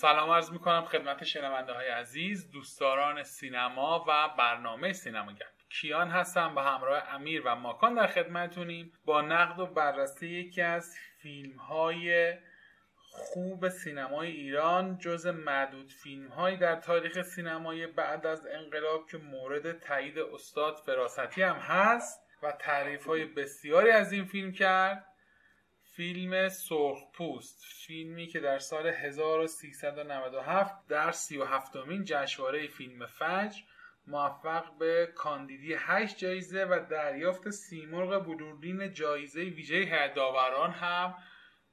[0.00, 5.46] سلام عرض می کنم خدمت شنونده های عزیز دوستداران سینما و برنامه سینما گپ.
[5.70, 10.96] کیان هستم به همراه امیر و ماکان در خدمتونیم با نقد و بررسی یکی از
[11.22, 12.34] فیلم های
[13.10, 19.78] خوب سینمای ایران جز معدود فیلم هایی در تاریخ سینمای بعد از انقلاب که مورد
[19.78, 25.04] تایید استاد فراستی هم هست و تعریف های بسیاری از این فیلم کرد.
[25.98, 33.60] فیلم سرخپوست فیلمی که در سال 1397 در 37 مین جشنواره فیلم فجر
[34.06, 41.14] موفق به کاندیدی 8 جایزه و دریافت سیمرغ بلورین جایزه ویژه هیئت داوران هم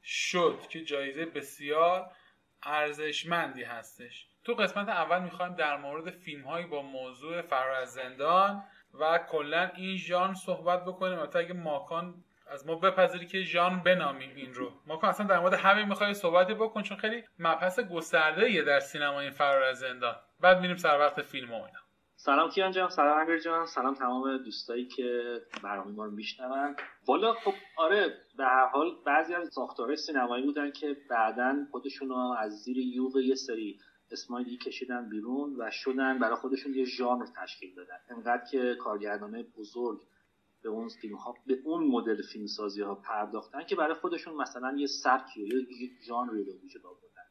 [0.03, 2.11] شد که جایزه بسیار
[2.63, 4.27] ارزشمندی هستش.
[4.43, 9.71] تو قسمت اول می‌خوایم در مورد فیلم هایی با موضوع فرار از زندان و کلا
[9.75, 11.19] این ژان صحبت بکنیم.
[11.19, 14.71] البته اگه ماکان از ما بپذیری که ژان بنامیم این رو.
[14.87, 19.31] ماکان اصلا در مورد همین می‌خوای صحبتی بکن چون خیلی مبحث گسترده در سینما این
[19.31, 20.15] فرار از زندان.
[20.39, 21.79] بعد میریم سر وقت فیلم و اینا.
[22.15, 26.75] سلام کیان جان سلام امیر جان سلام تمام دوستایی که برنامه ما رو میشنون.
[27.07, 28.07] والا خب آره
[28.37, 33.17] به هر حال بعضی از ساختارهای سینمایی بودن که بعدا خودشون رو از زیر یوغ
[33.17, 33.79] یه سری
[34.11, 37.97] اسمایی کشیدن بیرون و شدن برای خودشون یه ژانر تشکیل دادن.
[38.09, 39.99] انقدر که کارگردانای بزرگ
[40.65, 44.77] به اون فیلم ها به اون مدل فیلم سازی ها پرداختن که برای خودشون مثلا
[44.77, 47.25] یه سبکی یا یه ژانری رو وجود آوردن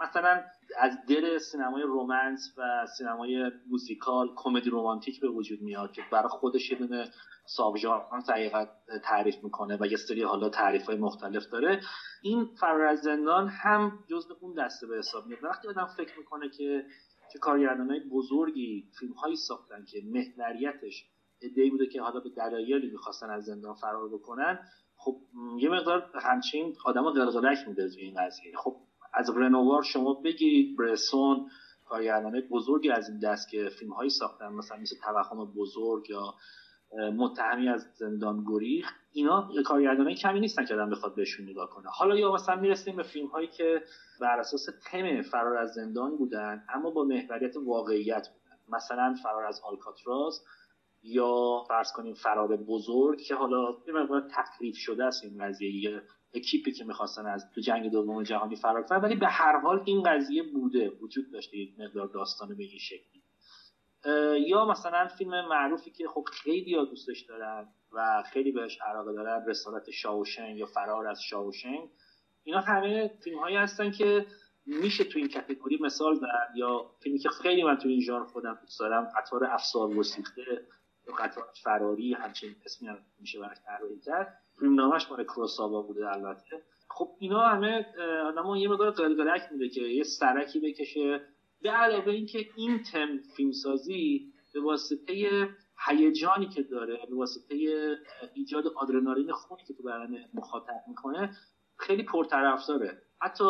[0.00, 0.44] مثلا
[0.78, 6.70] از دل سینمای رومنس و سینمای موزیکال کمدی رومانتیک به وجود میاد که برای خودش
[6.70, 7.10] یه دونه
[7.46, 7.76] ساب
[9.04, 11.80] تعریف می‌کنه و یه سری حالا تعریف های مختلف داره.
[12.22, 15.44] این فرار از زندان هم جزء اون دسته به حساب میاد.
[15.44, 16.84] وقتی آدم فکر می‌کنه که
[17.32, 21.06] که های بزرگی فیلم هایی ساختن که محوریتش
[21.44, 24.58] ادعی بوده که حالا به دلایلی می‌خواستن از زندان فرار بکنن.
[24.96, 25.16] خب
[25.58, 28.52] یه مقدار همچین آدم قلقلک میده این قضیه.
[28.56, 28.74] خب
[29.14, 30.76] از رنوار شما بگیرید.
[30.78, 31.46] برسون
[31.84, 36.34] کارگردانه بزرگی از این دست که فیلم هایی ساختن مثلا مثل توهم بزرگ یا
[37.16, 38.86] متهمی از زندان گریخ.
[39.12, 41.88] اینا کارگردانای کمی نیستن که آدم بخواد بهشون نگاه کنه.
[41.92, 43.82] حالا یا مثلا می‌رسیم به فیلم هایی که
[44.20, 48.76] بر اساس تم فرار از زندان بودن اما با محوریت واقعیت بودن.
[48.76, 50.40] مثلا فرار از آلکاتراز.
[51.02, 56.02] یا فرض کنیم فرار بزرگ که حالا یه مقدار تکلیف شده است این قضیه
[56.34, 60.02] اکیپی که می‌خواستن از تو جنگ دوم جهانی فرار کنن ولی به هر حال این
[60.02, 63.22] قضیه بوده وجود داشته یک مقدار داستان به این شکلی.
[64.48, 69.90] یا مثلا فیلم معروفی که خب خیلی دوستش دارن و خیلی بهش علاقه دارن رسالت
[69.90, 71.88] شاوشنگ یا فرار از شاوشنگ.
[72.44, 74.26] اینا همه فیلم هایی هستن که
[74.66, 78.58] میشه تو این کتگوری مثال زد یا فیلمی که خیلی من تو این ژانر خودم
[78.62, 80.66] دوست دارم قطار افسار گسیخته
[81.08, 84.38] یا قطار فراری همچین اسمی هم میشه برش طراحی کرد.
[84.58, 86.62] فیلم نامش مال کروساوا بوده البته.
[86.88, 87.86] خب اینا همه
[88.24, 91.20] آدم یه مقدار قلقلک میده که یه سرکی بکشه.
[91.62, 95.48] به علاوه اینکه این تم فیلمسازی به واسطه
[95.86, 97.54] هیجانی که داره به واسطه
[98.34, 101.36] ایجاد آدرنالین خونی که تو بدن مخاطب می‌کنه
[101.78, 103.02] خیلی پرطرفداره.
[103.20, 103.44] حتی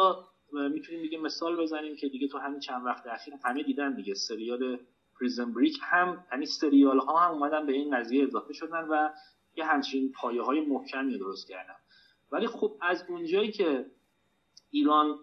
[0.52, 4.14] می‌تونیم دیگه مثال بزنیم که دیگه تو همین چند وقت اخیر همه دیدن دیگه.
[4.14, 4.78] سریال
[5.20, 9.08] پریزن بریک هم یعنی سریال ها هم اومدن به این قضیه اضافه شدن و
[9.56, 11.76] یه همچین پایه های محکمی درست کردن.
[12.32, 13.86] ولی خب از اونجایی که
[14.70, 15.18] ایران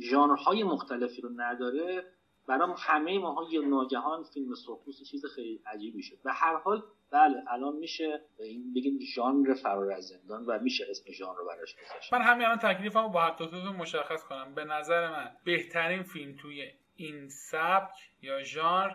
[0.00, 2.04] ژانرهای مختلفی رو نداره
[2.46, 6.18] برای همه ماها یه ناگهان فیلم سرخپوست چیز خیلی عجیبی شد.
[6.24, 11.12] و هر حال بله الان میشه این بگیم ژانر فرار از زندان و میشه اسم
[11.12, 12.12] ژانر رو براش گذاشت.
[12.12, 14.54] من همین الان تکلیفمو با هر مشخص کنم.
[14.54, 18.94] به نظر من بهترین فیلم توی این سبک یا ژانر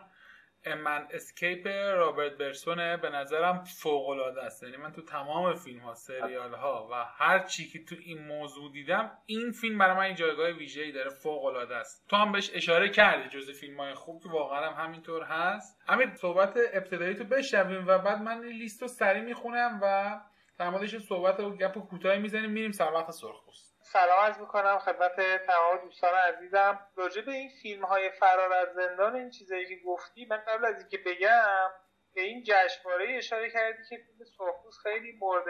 [0.75, 4.63] Man Escape رابرت برسونه به نظرم فوق العاده است.
[4.63, 8.71] یعنی من تو تمام فیلم ها سریال ها و هر چی که تو این موضوع
[8.71, 12.07] دیدم این فیلم برای من جایگاه ویژه‌ای داره فوق العاده است.
[12.09, 15.81] تو هم بهش اشاره کردی جز فیلم های خوب که واقعا هم همینطور هست.
[15.87, 20.19] امیر صحبت ابتدایی تو بشنویم و بعد من لیست رو سری می‌خونم و
[20.59, 22.51] در موردش صحبت رو گپ کوتاهی می‌زنیم.
[22.51, 23.76] میریم سر وقت سرخپوست.
[23.97, 26.87] سلام عرض می‌کنم خدمت تمام دوستان عزیزم.
[26.95, 30.79] راجع به این فیلم های فرار از زندان این چیزایی که گفتی من قبل از
[30.79, 31.69] اینکه بگم
[32.13, 34.49] به این جشنواره اشاره کردی که فیلم
[34.83, 35.45] خیلی مورد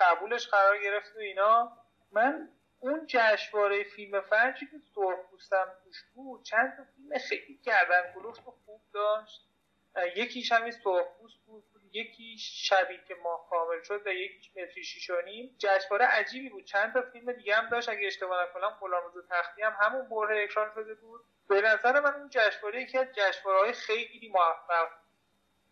[0.00, 1.72] قبولش قرار گرفت و اینا.
[2.12, 2.48] من
[2.78, 8.80] اون جشنواره فیلم فنجی که سرخپوستم توش بود چند تا فیلم خیلی گردن کلوفت خوب
[8.92, 9.48] داشت.
[10.16, 11.64] یکیش همین سرخپوست بود.
[11.94, 16.64] یکی شبی که ماه کامل شد و یکیش متری شیشانیم جشنواره عجیبی بود.
[16.64, 17.88] چند تا فیلم دیگه هم داشت.
[17.88, 21.20] اگه اشتباه نکنم غلامرضا تختی هم همون بره اکران شده بود.
[21.48, 24.88] به نظر من اون جشنواره یکی از جشنواره خیلی موفق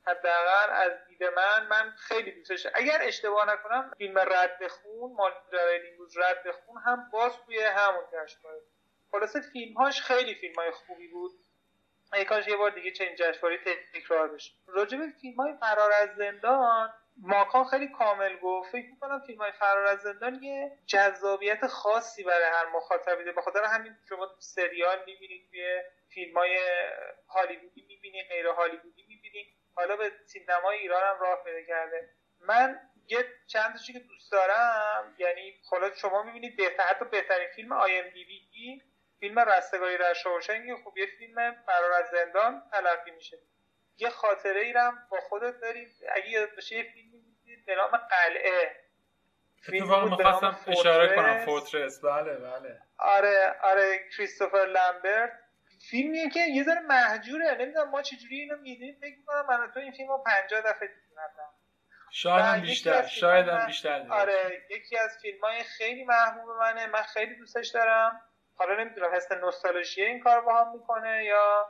[0.07, 2.67] حداقل از دید من من خیلی دوستش.
[2.75, 8.61] اگر اشتباه نکنم فیلم رد خون ماجرای روز رد خون هم باز توی همون جشنواره
[9.11, 11.31] خلاصه فیلمهاش خیلی فیلم های خوبی بود.
[12.15, 13.59] ای کاش یه بار دیگه چنین جشنواره
[13.95, 18.73] تکرار بشه راجع به فیلم های فرار از زندان ماکان خیلی کامل گفت.
[18.73, 23.43] فکر می‌کنم فیلم های فرار از زندان یه جذابیت خاصی برای هر مخاطبی ده به
[23.43, 25.83] خاطر همین شما سریال می‌بینید توی
[26.15, 26.59] فیلم های
[27.29, 29.47] هالیوودی می‌بینید غیر هالیوودی می‌بینید.
[29.75, 32.09] حالا به سینمای ایران هم راه پیدا کرده.
[32.41, 35.15] من یه چند که دوست دارم.
[35.19, 38.25] یعنی حالا شما می‌بینید بهتر حتی بهترین فیلم آی ام دی
[39.23, 43.39] فیلم رستگاری در شاوشنگ خب یه فیلم فرار از زندان تلقی میشه.
[43.97, 44.75] یه خاطره ای
[45.11, 48.77] با خودت دارید اگه یاد باشه یه فیلمی می‌دید به نام قلعه.
[49.69, 52.81] اتفاقا می‌خواستم اشاره کنم فورترس بله بله.
[52.99, 55.33] آره آره کریستوفر لامبرت.
[55.91, 57.55] فیلمیه که یه ذره محجوره.
[57.55, 58.99] نمی‌دونم ما چجوری اینو می‌دونیم.
[59.01, 61.03] فکر می‌کنم من تو این فیلم رو 50 دفعه دیدم
[62.11, 66.87] شاید هم بیشتر شاید هم بیشتر آره یکی از فیلم های خیلی محبوب منه.
[66.87, 68.21] من خیلی دوستش دارم.
[68.63, 71.67] حالا نمی‌دونم حس نوستالژی این کار با هم می‌کنه یا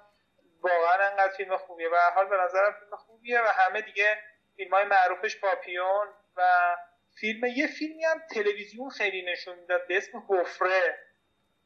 [0.62, 4.18] واقعا انقدر فیلم خوبیه؟ و حال به نظرم فیلم خوبیه و همه دیگه
[4.56, 6.06] فیلم های معروفش پاپیون
[6.36, 6.42] و
[7.20, 10.98] فیلم یه فیلمی هم تلویزیون خیلی نشون می‌داد به اسم حفره.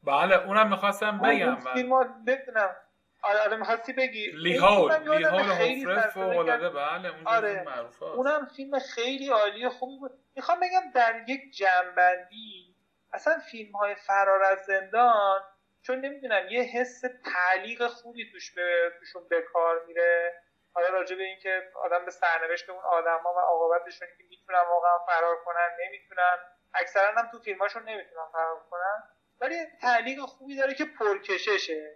[0.03, 1.55] بله اونم می‌خواستم بگم.
[1.55, 2.75] فیلم ها نمی‌دونم
[3.23, 4.31] آره آره می‌خواستی بگی.
[4.31, 7.65] لیهول لیهول حفره فوق العاده بله اون آره.
[8.01, 10.11] اونم فیلم خیلی عالی خوبی بود.
[10.35, 12.66] می‌خوام بگم در یک جنبندی
[13.13, 15.41] اصلا فیلم های فرار از زندان
[15.81, 17.01] چون نمی‌دونم یه حس
[17.33, 20.41] تعلیق خوبی توش به توشون به کار میره.
[20.73, 25.35] حالا راجع به اینکه آدم به سرنوشت اون آدما و عاقبتشون که می‌تونن واقعا فرار
[25.45, 26.37] کنن نمی‌تونن.
[26.73, 29.03] اکثرا هم تو فیلماشون نمی‌تونن فرار کنن.
[29.41, 31.95] ولی تعلیق خوبی داره که پرکششه.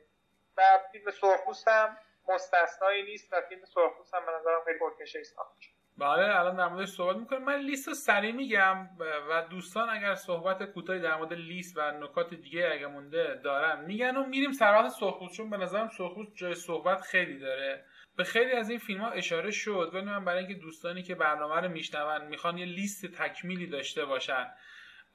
[0.57, 1.97] و فیلم سرخپوست هم
[2.27, 6.89] مستثنایی نیست و فیلم سرخپوست هم به نظرم خیلی پرکشه ساخته بله الان در موردش
[6.89, 8.89] صحبت می‌کنم من لیست رو سریع میگم
[9.29, 14.17] و دوستان اگر صحبت کوتاهی در مورد لیست و نکات دیگه اگه مونده دارم میگن
[14.17, 17.85] و میریم سر وقت چون به نظرم سرخپوست جای صحبت خیلی داره.
[18.17, 19.91] به خیلی از این فیلم ها اشاره شد.
[19.93, 24.47] ولی من برای اینکه دوستانی که برنامه رو میشنون می‌خوان یه لیست تکمیلی داشته باشن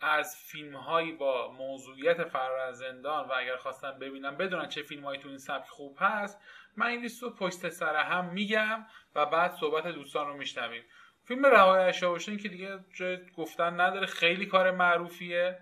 [0.00, 5.04] از فیلم هایی با موضوعیت فرار از زندان و اگر خواستن ببینن بدونن چه فیلم
[5.04, 6.40] هایی تو این سبک خوب هست
[6.76, 10.82] من این لیست رو پشت سر هم میگم و بعد صحبت دوستان رو میشنویم.
[11.24, 15.58] فیلم رهایی شاوشن که دیگه جای گفتن نداره خیلی کار معروفیه.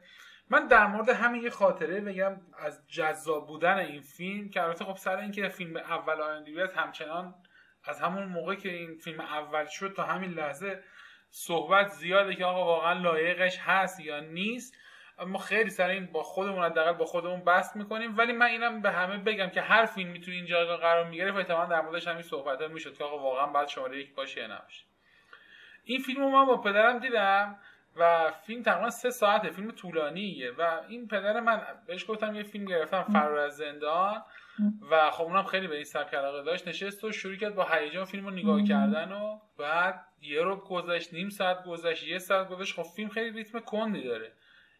[0.51, 4.97] من در مورد همین یه خاطره بگم از جذاب بودن این فیلم که البته خب
[4.97, 7.35] سر اینکه فیلم اول آیندیویت همچنان
[7.85, 10.83] از همون موقع که این فیلم اول شد تا همین لحظه
[11.31, 14.75] صحبت زیاده که آقا واقعا لایقش هست یا نیست.
[15.27, 18.19] ما خیلی سر این با خودمون حداقل با خودمون بحث می‌کنیم.
[18.19, 21.69] ولی من اینم به همه بگم که هر فیلمی تو این جایگاه قرار می‌گرفت احتمالاً
[21.69, 24.85] در موردش همین صحبت ها می‌شد که آقا واقعا بعد شماره یک باشه یا نباشه.
[25.85, 27.59] این فیلم رو من با پدرم دیدم
[27.97, 32.65] و فیلم تقریبا سه ساعته فیلم طولانیه و این پدر من بهش گفتم یه فیلم
[32.65, 34.23] گرفتم فرار از زندان.
[34.91, 36.69] و خب اونم خیلی به این سبک علاقه داشت.
[36.69, 41.15] نشست و شروع کرد با هیجان فیلم رو نگاه کردن و بعد یه رو گذشت
[41.15, 42.75] نیم ساعت گذشت یه ساعت گذشت.
[42.75, 44.33] خب فیلم خیلی ریتم کندی داره.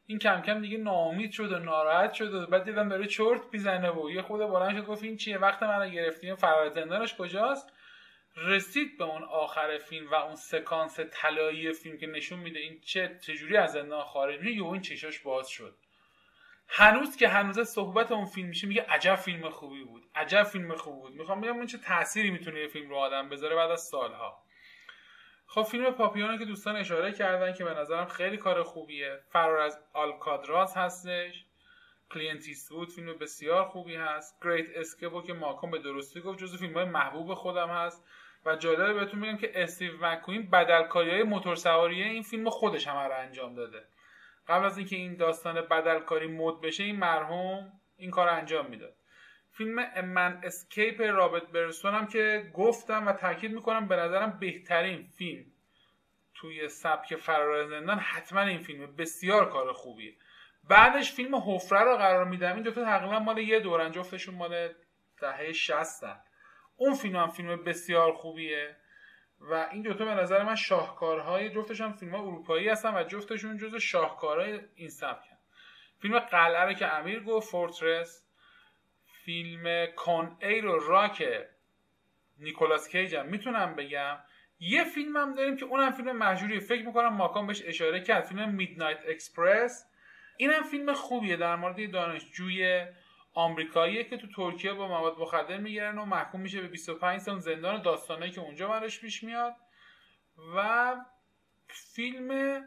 [0.07, 3.91] این کم کم دیگه ناامید شد و ناراحت شد و بعد دیدم داره چرت می‌زنه
[3.91, 7.73] و یه خود بلند شد گفت این چیه؟ وقت منو گرفتیم فرار زندانش کجاست؟
[8.37, 13.19] رسید به اون آخر فیلم و اون سکانس طلایی فیلم که نشون میده این چه
[13.23, 15.77] چجوری از زندان خارج میشه یهو این چشاش باز شد.
[16.69, 21.01] هنوز که هنوز صحبت اون فیلم میشه میگه عجب فیلم خوبی بود عجب فیلم خوبی
[21.01, 21.13] بود.
[21.15, 24.44] می‌خوام بگم اون چه تأثیری می‌تونه یه فیلم رو آدم بذاره بعد از سالها.
[25.47, 29.21] خب فیلم پاپیونو که دوستان اشاره کردن که به نظرم خیلی کار خوبیه.
[29.29, 31.45] فرار از آلکاتراز هستش.
[32.11, 34.45] کلینت ایستوود فیلم بسیار خوبی هست.
[34.45, 38.05] Great Escape و که ماکان به درستی گفت جزو فیلم های محبوب خودم هست.
[38.47, 42.97] و جالبه بهتون میگم که استیو مکوین بدلکاری های موتور سواری این فیلم خودش هم
[42.97, 43.85] رو انجام داده.
[44.49, 48.97] قبل از اینکه این داستان بدلکاری مد بشه این مرحوم این کار انجام می‌داد.
[49.57, 55.45] فیلم من اسکیپ رابرت برسون هم که گفتم و تاکید می‌کنم به نظرم بهترین فیلم
[56.35, 58.97] توی سبک فرار زندان حتما این فیلم.
[58.97, 60.15] بسیار کار خوبیه.
[60.69, 62.55] بعدش فیلم حفره رو قرار میدم.
[62.55, 64.75] این دوتا تقریبا مال یه دورن جفتشون مال
[65.21, 66.05] دهه 60
[66.77, 68.77] اون فیلم هم فیلم بسیار خوبیه
[69.41, 74.61] و این دوتا به نظر من شاهکارهای جفتشون فیلم اروپایی هستن و جفتشون جز شاهکارهای
[74.75, 75.37] این سبکن.
[75.99, 78.24] فیلم قلعه که امیر گفت Fortress
[79.25, 81.25] فیلم Con Air و راک
[82.39, 84.19] نیکولاس کیج هم می‌تونم بگم.
[84.61, 88.25] یه فیلم هم داریم که اونم فیلم مهجوری فکر می‌کنم ماکان بهش اشاره کرد.
[88.25, 89.91] فیلم Midnight Express.
[90.37, 91.37] اینم فیلم خوبیه.
[91.37, 92.87] در مورد دانشجوی
[93.35, 97.83] آمریکاییه که تو ترکیه با مواد مخدر می‌گیرن و محکوم میشه به 25 سال زندان
[97.83, 99.55] داستانایی که اونجا براش پیش میاد.
[100.57, 100.97] و
[101.95, 102.61] فیلم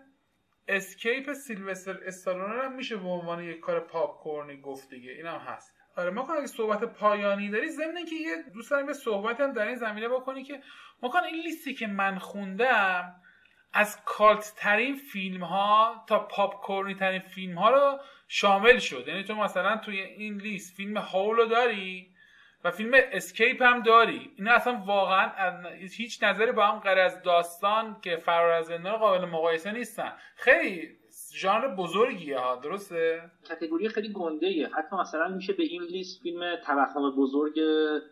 [0.68, 5.12] Escape سیلوستر استالون هم میشه به عنوان یک کار پاپ کورنی گفت دیگه.
[5.12, 5.77] اینم هست.
[5.98, 9.68] آره ما اگه صحبت پایانی داری ضمن که یه دوست داریم به صحبت هم در
[9.68, 10.62] این زمینه بکنی که
[11.02, 13.16] ما این لیستی که من خوندم
[13.74, 19.08] از cult ترین فیلم ها تا پاپ کورنی ترین فیلم ها رو شامل شد.
[19.08, 22.14] یعنی تو مثلا توی این لیست فیلم Hole و داری
[22.64, 24.32] و فیلم Escape هم داری.
[24.38, 25.32] اینا اصلا واقعا
[25.98, 30.14] هیچ نظری با هم غیر از داستان که فرار از زندان قابل مقایسه نیستن.
[30.36, 30.98] خیلی
[31.42, 34.68] ژانر بزرگیه ها درسته کاتگوری خیلی گنده ایه.
[34.68, 37.60] حتی مثلا میشه به این لیست فیلم توهم بزرگ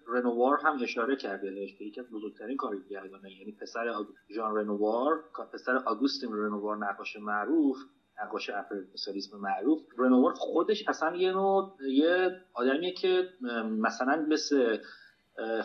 [0.08, 3.94] رنووار هم اشاره کرده که یکی از بزرگترین کارگردانه یعنی پسر
[4.36, 7.78] ژان رنووار پسر آگوستین رنووار نقاش معروف
[8.24, 13.30] نقاش امپریالیسم معروف رنووار خودش اصلا یه نوع یه آدمیه که
[13.80, 14.78] مثلا مثل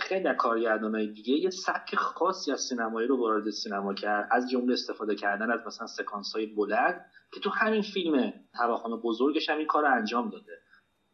[0.01, 4.29] خیلی در کارگردانهای دیگه یه سبک خاصی از سینمایی رو وارد سینما کرد.
[4.31, 9.51] از جمله استفاده کردن از مثلا سکانس های بلند که تو همین فیلم توهم بزرگش
[9.51, 10.53] هم این کار رو انجام داده.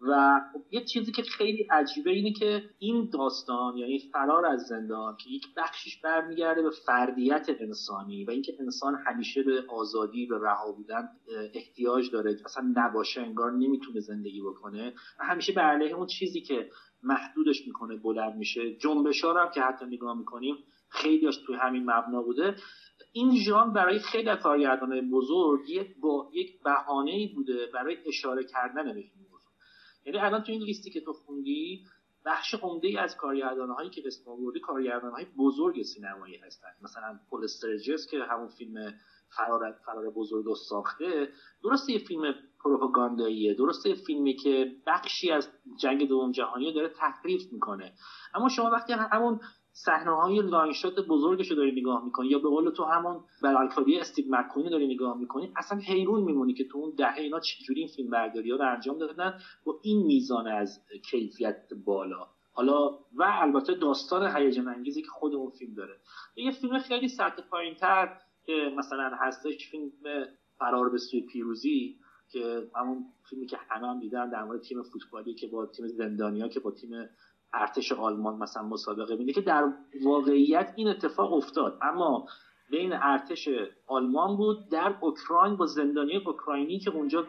[0.01, 5.31] و یه چیزی که خیلی عجیبه اینه که این داستان یعنی فرار از زندان که
[5.31, 11.09] یک بخشش برمیگرده به فردیت انسانی و اینکه انسان همیشه به آزادی به رها بودن
[11.55, 12.37] احتیاج داره.
[12.45, 14.95] اصلا نباشه انگار نمی‌تونه زندگی بکنه.
[15.21, 16.71] و همیشه به علیه اون چیزی که
[17.03, 18.75] محدودش می‌کنه بلند میشه.
[18.75, 20.57] جنبش هم که حتی نگاه می‌کنیم
[20.89, 22.57] خیلیاش توی همین مبنا بوده.
[23.13, 29.01] این ژان برای خیلی از کارگردانان بزرگ با یک بهانه بوده برای اشاره کردن به
[29.01, 29.53] این موضوع.
[30.07, 31.85] یعنی الان تو این لیستی که تو خوندی
[32.27, 36.69] بخش عمده ای از کارگردان هایی که اسم آوردی کارگردان های بزرگ سینمایی هستن.
[36.83, 38.95] مثلا پول استرجس که همون فیلم
[39.37, 41.29] فرار فرار بزرگ رو ساخته
[41.63, 42.35] درسته یه فیلم
[42.67, 45.49] پروپاگانداییه درسته فیلمی که بخشی از
[45.81, 47.93] جنگ دوم جهانی داره تحریف می‌کنه.
[48.35, 49.41] اما شما وقتی همون
[49.73, 53.99] صحنه های long shot بزرگش رو داری نگاه می‌کنی یا به قول تو همون بدلکاری
[53.99, 57.89] استیو مکونی داری نگاه می‌کنی اصلا حیرون میمونی که تو اون دهه اینا چجوری این
[57.97, 59.33] فیلم برداری رو انجام دادن
[59.65, 60.81] با این میزان از
[61.11, 62.27] کیفیت بالا.
[62.53, 65.97] حالا و البته داستان هیجان انگیزی که خود اون فیلم داره.
[66.37, 68.09] یه فیلم خیلی سطح پایینتر
[68.47, 69.91] که مثلا هستش فیلم
[70.59, 71.97] فرار به سوی پیروزی.
[72.33, 76.49] که همون فیلمی که همه هم دیدن در مورد تیم فوتبالی که با تیم زندانیا
[76.49, 77.09] که با تیم
[77.53, 79.73] ارتش آلمان مثلا مسابقه میده که در
[80.05, 81.79] واقعیت این اتفاق افتاد.
[81.83, 82.27] اما
[82.71, 83.49] بین ارتش
[83.87, 87.27] آلمان بود در اوکراین با زندانی اوکراینی که اونجا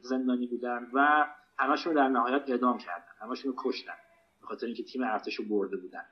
[0.00, 1.26] زندانی بودن و
[1.58, 3.94] همشون در نهایت اعدام کردن همشون رو کشتن
[4.40, 6.04] به خاطر اینکه تیم ارتش رو برده بودن.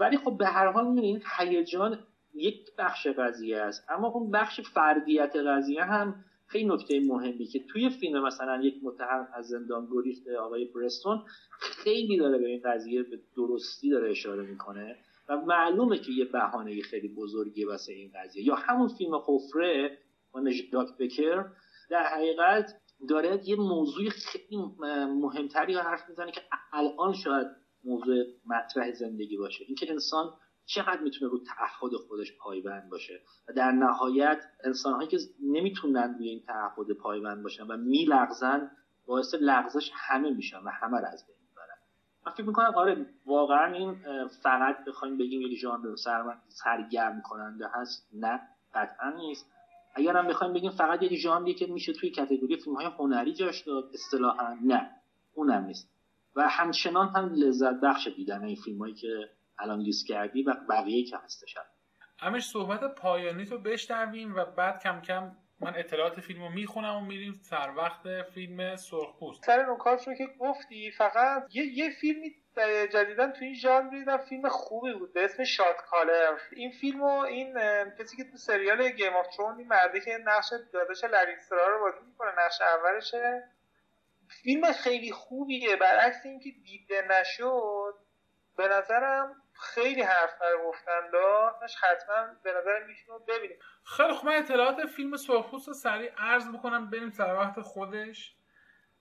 [0.00, 1.98] ولی خب به هر حال می‌بینید هیجان
[2.34, 7.90] یک بخش قضیه است اما اون بخش فردیت قضیه هم خیلی نکته مهمی که توی
[7.90, 11.22] فیلم مثلا یک متهم از زندان گریخته آقای برستون
[11.60, 14.96] خیلی داره به این قضیه به درستی داره اشاره می‌کنه
[15.28, 18.46] و معلومه که یه بهانه خیلی بزرگی واسه این قضیه.
[18.46, 19.98] یا همون فیلم خفره
[20.34, 21.44] و نجات بکر
[21.90, 22.72] در حقیقت
[23.08, 24.56] داره یه موضوع خیلی
[25.22, 26.40] مهمتری حرف می‌زنه که
[26.72, 27.46] الان شاید
[27.84, 29.64] موضوع مطرح زندگی باشه.
[29.64, 30.32] اینکه انسان
[30.74, 36.42] چقدر می‌تونه رو تعهد خودش پایبند باشه؟ و در نهایت انسانهایی که نمی‌تونن روی این
[36.46, 38.70] تعهد پایبند باشن و میلغزن
[39.06, 41.78] باعث لغزش همه میشن و همه رو از بین می‌برن.
[42.26, 43.96] من فکر می‌کنم آره واقعا این
[44.42, 45.96] فقط بخوایم بگیم یک ژانر
[46.48, 48.40] سرگرم کننده هست نه
[48.74, 49.52] قطعا نیست.
[49.94, 53.60] اگر هم بخوایم بگیم فقط یک ژانری که میشه توی کتگوری فیلم های هنری جاش
[53.60, 54.90] داد اصطلاحا نه
[55.34, 55.88] اونم نیست.
[56.36, 59.30] و همچنان هم لذت بخش دیدن این فیلم هایی که
[59.62, 61.54] الان لیست کردی و بقیه که هستش.
[62.18, 67.00] همش صحبت پایانی تو بشنویم و بعد کم کم من اطلاعات فیلم رو می‌خونم و
[67.00, 69.44] میریم سر وقت فیلم سرخپوست.
[69.44, 72.30] سر نکات رو که گفتی فقط یه, یه فیلمی
[72.92, 76.38] جدیدا تو این ژانر دیدم فیلم خوبی بود به اسم Shot Caller.
[76.56, 77.54] این فیلمو این
[77.98, 82.06] کسی که تو سریال Game of Thrones این مرده که نقش داداش لنیسترا رو بازی
[82.06, 83.42] می‌کنه نقش اولشه.
[84.42, 85.76] فیلم خیلی خوبیه.
[85.76, 87.94] برعکس اینکه دیده نشد
[88.56, 93.58] به نظرم خیلی حرف برای گفتن داشت حتما به نظر میشون ببینیم.
[93.84, 98.36] خیلی خوب من اطلاعات فیلم سرخپوست رو سریع عرض بکنم بریم سر وقت خودش.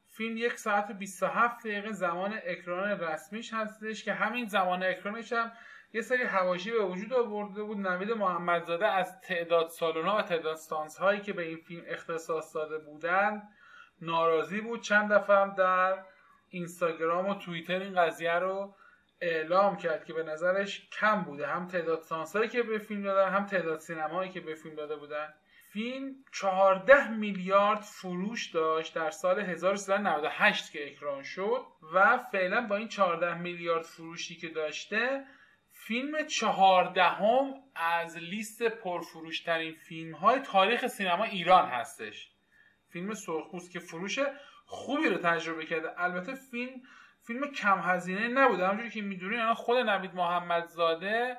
[0.08, 5.52] فیلم یک ساعت و 27 دقیقه زمان اکران رسمیش هستش که همین زمان اکرانش هم
[5.94, 7.78] یه سری هواشی به وجود آورده بود.
[7.78, 12.78] نوید محمدزاده از تعداد سالونا و تعداد ستانس هایی که به این فیلم اختصاص داده
[12.78, 13.50] بودند
[14.02, 14.82] ناراضی بود.
[14.82, 16.04] چند دفعه هم در
[16.50, 18.76] اینستاگرام و توییتر این قضیه رو
[19.22, 21.48] اعلام کرد که به نظرش کم بوده.
[21.48, 25.34] هم تعداد سانسایی که به فیلم دادن هم تعداد سینمایی که به فیلم داده بودن.
[25.74, 32.88] فیلم 14 میلیارد فروش داشت در سال 1398 که اکران شد و فعلا با این
[32.88, 35.26] 14 میلیارد فروشی که داشته
[35.72, 42.32] فیلم چهاردهم از لیست پرفروشترین فیلم های تاریخ سینما ایران هستش.
[42.90, 44.20] فیلم سرخپوست که فروش
[44.66, 46.02] خوبی رو تجربه کرده.
[46.02, 46.82] البته فیلم
[47.28, 48.66] فیلم کم هزینه نبوده.
[48.68, 51.38] همونجوری که می‌دونی خود نوید محمدزاده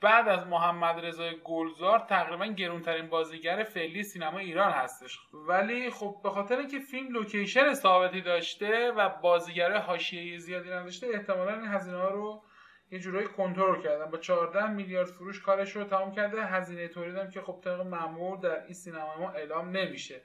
[0.00, 5.18] بعد از محمد رضای گلزار تقریبا گرونترین بازیگر فعلی سینما ایران هستش.
[5.32, 11.54] ولی خب به خاطر اینکه فیلم لوکیشن ثابتی داشته و بازیگر حاشیه‌ای زیادی نداشته احتمالا
[11.54, 12.42] این هزینه ها رو
[12.90, 14.10] یه جورایی کنترل کردن.
[14.10, 16.46] با 14 میلیارد فروش کارش رو تمام کرده.
[16.46, 20.22] هزینه تولیدم که خب طبق معمول در این سینما ما اعلام نمیشه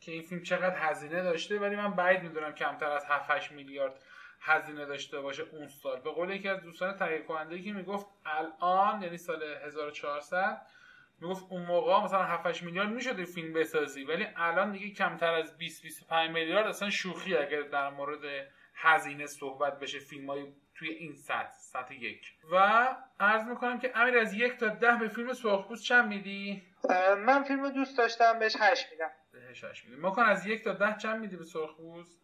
[0.00, 1.58] که این فیلم چقدر هزینه داشته.
[1.58, 4.02] ولی من بعید می‌دونم کمتر از 7 میلیارد
[4.44, 9.02] هزینه داشته باشه اون سال به قول یکی از دوستان تهیه کننده که می‌گفت الان
[9.02, 10.66] یعنی سال 1400
[11.20, 15.82] می‌گفت اون موقع مثلا 7 میلیارد می‌شد فیلم بسازی ولی الان دیگه کمتر از 20
[15.82, 21.52] 25 میلیارد اصلا شوخی اگر در مورد هزینه صحبت بشه فیلم های توی این سطح
[21.58, 22.56] سطح یک و
[23.20, 26.62] عرض می‌کنم که امیر از یک تا ده به فیلم سرخپوست چند میدی؟
[27.26, 30.96] من فیلم دوست داشتم بهش هشت میدم بهش هشت میدی کن از یک تا ده
[30.96, 32.21] چند میدی به سرخپوست؟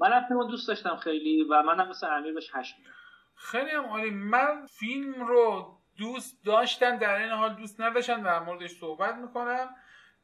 [0.00, 2.90] منم فیلم دوست داشتم خیلی و منم مثل امیر بهش هشت میدم.
[3.34, 4.10] خیلی هم عالی.
[4.10, 9.68] من فیلم رو دوست داشتم در این حال دوست نداشتم در موردش صحبت می‌کنم.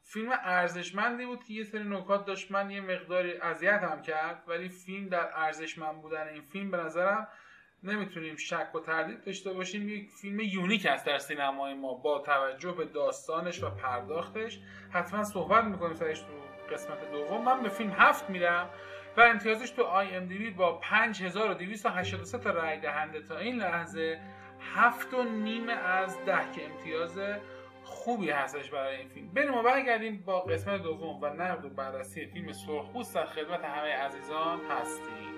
[0.03, 2.51] فیلم ارزشمندی بود که یه سری نکات داشت.
[2.51, 7.29] من یه مقداری اذیت هم کرد ولی فیلم در ارزشمند بودن این فیلم به نظرم
[7.83, 9.89] نمی‌تونیم شک و تردید داشته باشیم.
[9.89, 14.59] یک فیلم یونیک است در سینمای ما با توجه به داستانش و پرداختش.
[14.91, 16.27] حتما صحبت می‌کنیم سرش تو
[16.73, 17.45] قسمت دوم.
[17.45, 18.71] من به فیلم هفت میرم
[19.17, 24.21] و امتیازش تو آی ام دی با 5283 تا رای دهنده تا این لحظه
[24.75, 27.19] هفت و نیم از ده که امتیاز
[27.85, 29.29] خوبی هستش برای این فیلم.
[29.29, 33.93] بریم و برگردیم با قسمت دوم و نقد و بررسی فیلم سرخپوست در خدمت همه
[33.93, 35.36] عزیزان هستیم.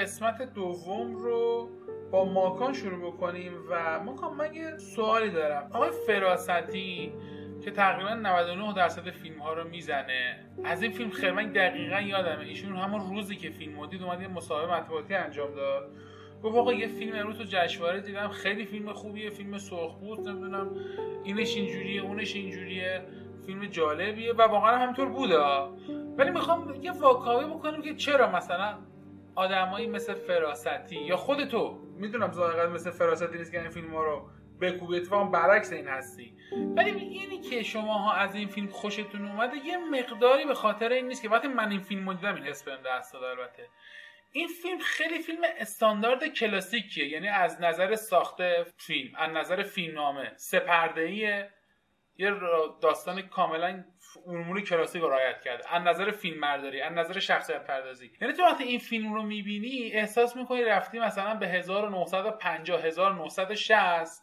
[0.00, 1.70] قسمت دوم رو
[2.10, 5.70] با ماکان شروع بکنیم و ماکان من یه سوالی دارم.
[5.72, 7.12] آقای فراستی
[7.64, 12.44] که تقریبا 99 درصد فیلم ها رو می‌زنه از این فیلم خیلی من دقیقا یادمه.
[12.44, 15.90] ایشون همون روزی که فیلم دید اومد یه مصاحبه مطبوعاتی انجام داد.
[16.42, 20.70] گفت آقا یه فیلم امروز تو جشنواره دیدم خیلی فیلم خوبیه فیلم سرخ بود نمی‌دونم
[21.24, 23.02] اینش اینجوریه اونش اینجوریه
[23.46, 25.38] فیلم جالبیه و واقعا همینطور بوده.
[26.18, 28.78] ولی می‌خوام یه واکاوی بکنیم که چرا مثلا
[29.34, 31.78] آدمایی مثل فراستی یا خود تو.
[31.96, 34.96] می‌دونم ظاهرا مثل فراستی نیست که این فیلم ها رو بکوبی.
[34.96, 36.36] اتفاقا برعکس این هستی.
[36.76, 41.22] ولی اینی که شما از این فیلم خوشتون اومده یه مقداری به خاطر این نیست
[41.22, 43.68] که وقتی من این فیلم رو دیدم این حس بهم دست داد البته.
[44.32, 51.50] این فیلم خیلی فیلم استاندارد کلاسیکیه یعنی از نظر ساخته فیلم از نظر فیلمنامه سپردهیه
[52.18, 52.34] یه
[52.82, 53.84] داستان کاملا
[54.26, 55.74] امور کلاسیک رو رعایت کرده.
[55.74, 58.10] از نظر فیلم برداری از نظر شخصیت پردازی.
[58.20, 64.22] یعنی تو وقتی این فیلم رو می‌بینی احساس می‌کنی رفتی مثلا به 1950 1960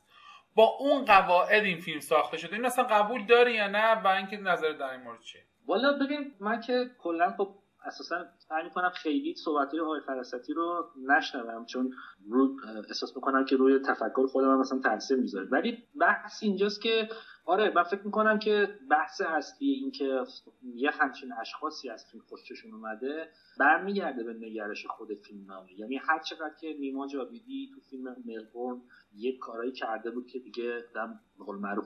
[0.55, 2.53] با اون قواعد این فیلم ساخته شده.
[2.53, 6.33] این مثلا قبول داری یا نه و اینکه نظر در این مورد چیه؟ والا ببین
[6.39, 11.93] من که کلا خب اساسا سعی می‌کنم خیلی صحبت های فراستی رو نشنوم چون
[12.29, 12.55] رو
[12.87, 15.47] احساس می‌کنم که روی تفکر خودم مثلا تاثیر می‌ذاره.
[15.51, 17.09] ولی بحث اینجاست که
[17.47, 20.23] آره من فکر می‌کنم که بحث اصلی این که
[20.63, 23.29] یه همچین اشخاصی از فیلم خوششون اومده
[23.59, 28.81] برمیگرده به نگرش خود فیلم نامه یعنی هر چقدر که نیما جاویدی تو فیلم ملبورن
[29.15, 31.85] یک کارایی کرده بود که دیگه دم قول معروف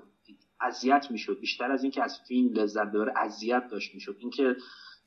[0.61, 1.39] اذیت می‌شد.
[1.39, 4.15] بیشتر از اینکه از فیلم لذت ببره اذیت داشت می‌شد.
[4.19, 4.55] اینکه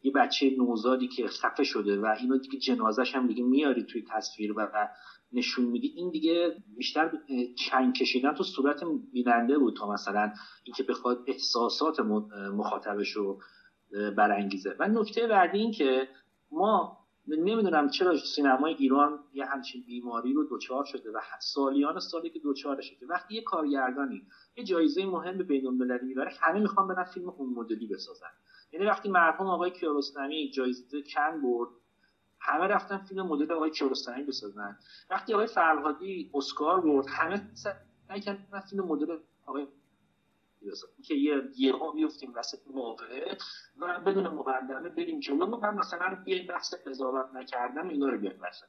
[0.02, 4.52] یه بچه نوزادی که خفه شده و اینو دیگه جنازش هم دیگه میاری توی تصویر
[4.58, 4.88] و
[5.34, 5.92] نشون میدی.
[5.96, 7.10] این دیگه بیشتر
[7.58, 8.80] چنگ کشیدن تو صورت
[9.12, 10.30] بیننده بود تا مثلا
[10.64, 12.00] اینکه بخواد احساسات
[12.52, 13.38] مخاطبش رو
[14.16, 14.74] برانگیزه.
[14.78, 16.08] و نکته بعدی این که
[16.50, 16.96] ما
[17.28, 22.94] نمی‌دونم چرا سینمای ایران یه همچین بیماری رو دوچار شده و سالیان سالی که دوچارشه
[23.00, 24.22] که وقتی یه کارگردانی
[24.56, 28.26] یه جایزه مهم به بین المللی می‌بره همه می‌خوان برن فیلم اون مدلی بسازن.
[28.72, 31.68] یعنی وقتی مرحوم آقای کیارستمی جایزه کن برد
[32.44, 34.78] همه رفتن فیلم مدل آقای کیارستمی بسازن.
[35.10, 39.66] وقتی آقای فرهادی اسکار برد همه سعی کردن فیلم مدل آقای
[41.04, 43.36] که یه یه ها بیفتیم وسط موقعه
[43.78, 45.46] و بدون مقدمه بریم جلو.
[45.46, 48.66] من مثلا یه بحث قضاوت نکردم اینا رو بیاد وسط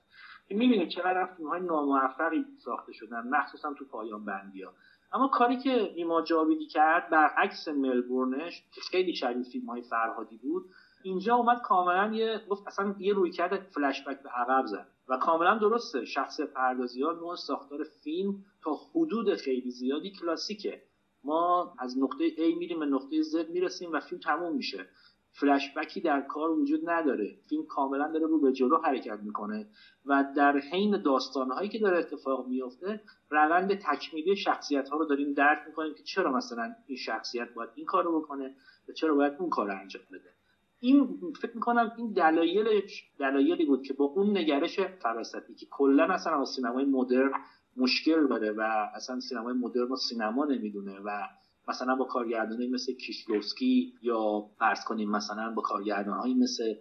[0.49, 4.73] می‌بینید چقدر فیلم های ناموفقی ساخته شدن مخصوصا تو پایان بندی ها
[5.13, 10.65] اما کاری که نیما جاویدی کرد برعکس ملبورنش که خیلی شبیه فیلم های فرهادی بود
[11.05, 14.87] اینجا اومد کاملا یه گفت اصلا یه روی کرده فلشبک به عقب زد.
[15.07, 20.81] و کاملا درسته شخص پردازی ها نوع ساختار فیلم تا حدود خیلی زیادی کلاسیکه.
[21.23, 24.87] ما از نقطه A میریم به نقطه Z می‌رسیم و فیلم تموم میشه.
[25.31, 27.35] فلشبکی در کار وجود نداره.
[27.49, 29.67] فیلم کاملا داره رو به جلو حرکت می‌کنه
[30.05, 35.59] و در حین داستانهایی که داره اتفاق میفته روند تکمیلی شخصیت ها رو داریم درک
[35.67, 38.55] می‌کنیم که چرا مثلا این شخصیت باید این کار رو بکنه
[38.89, 40.34] و چرا باید اون کار انجام بده.
[40.79, 46.45] این فکر می‌کنم این دلایلش دلایلی بود که با اون نگرش فراستی که کلا مثلا
[46.45, 47.31] سینمای مدرن
[47.77, 51.27] مشکل داره و اصلا سینمای مدرن رو سینما نمی‌دونه و
[51.67, 56.73] مثلا با کارگردانی مثل کیشلوفسکی یا فرض کنیم مثلا با کارگردانهایی مثل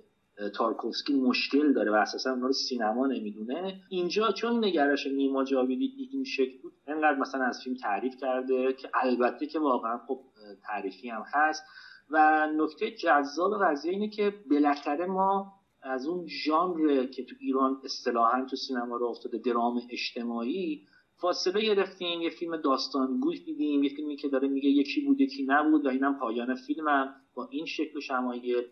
[0.55, 3.81] تارکوفسکی مشکل داره و اساسا اونها رو سینما نمی‌دونه.
[3.91, 8.89] اینجا چون نگرش نیما جاویدی این شکل بود انقدر مثلا از فیلم تعریف کرده که
[8.95, 10.21] البته که واقعا خب
[10.63, 11.63] تعریفی هم هست.
[12.11, 18.47] و نکته جذاب قضیه اینه که بالاخره ما از اون ژانر که تو ایران اصطلاحا
[18.51, 20.87] تو سینما رو افتاده درام اجتماعی
[21.21, 25.87] فاصله گرفتیم یه فیلم داستانگوی دیدیم یه فیلمی که داره میگه یکی بود یکی نبود
[25.87, 28.63] و اینم پایان فیلمم با این شکل و شمایل.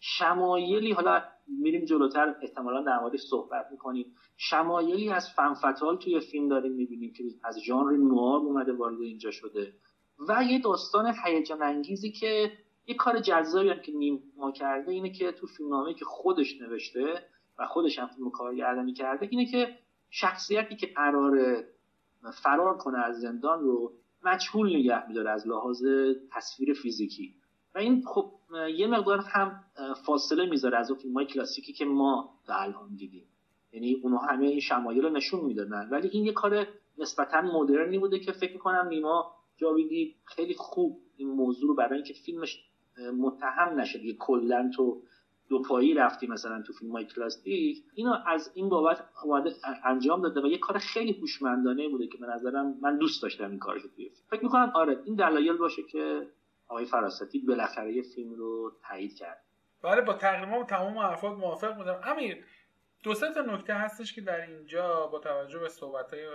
[0.00, 4.06] شمایلی حالا میریم جلوتر احتمالا در موردش صحبت می‌کنیم.
[4.36, 9.72] شمایلی از فنفتال توی فیلم داریم می‌بینیم که از ژانر نوار اومده وارد اینجا شده.
[10.28, 12.52] و یه داستان هیجان انگیزی که
[12.86, 17.22] یه کار جذابی هم که نیما کرده اینه که تو فیلمنامه که خودش نوشته
[17.58, 19.78] و خودش هم فیلم کارگردانی کرده اینه که
[20.10, 21.64] شخصیتی که قرار
[22.42, 23.92] فرار کنه از زندان رو
[24.24, 25.84] مجهول نگه میداره از لحاظ
[26.32, 27.34] تصویر فیزیکی.
[27.74, 28.32] و این خب
[28.74, 29.64] یه مقدار هم
[30.06, 33.24] فاصله می‌ذاره از اون فیلم های کلاسیکی که ما تا الان دیدیم.
[33.72, 35.88] یعنی اونها همه این شمایل رو نشون می‌دادن.
[35.90, 36.66] ولی این یه کار
[36.98, 42.14] نسبتا مدرنی بوده که فکر می‌کنم نیما جاویدی خیلی خوب این موضوع رو برای اینکه
[42.14, 42.64] فیلمش
[43.18, 45.02] متهم نشه دیگه کلا تو
[45.48, 47.84] دو پایی رفتی مثلا تو فیلم های کلاسیک.
[47.94, 49.04] اینو از این بابت
[49.84, 53.58] انجام داده و یه کار خیلی هوشمندانه بوده که به نظرم من دوست داشتم این
[53.58, 56.26] کارو توی فکر می‌کنم آره این دلایل باشه که
[56.68, 59.44] آقای فراستی بالاخره یه فیلم رو تایید کرد.
[59.82, 62.00] بله با تقریبا تمام حرفات موافق بودم.
[62.04, 62.44] امیر
[63.02, 66.26] دو سه تا نکته هستش که در اینجا با توجه به صحبت های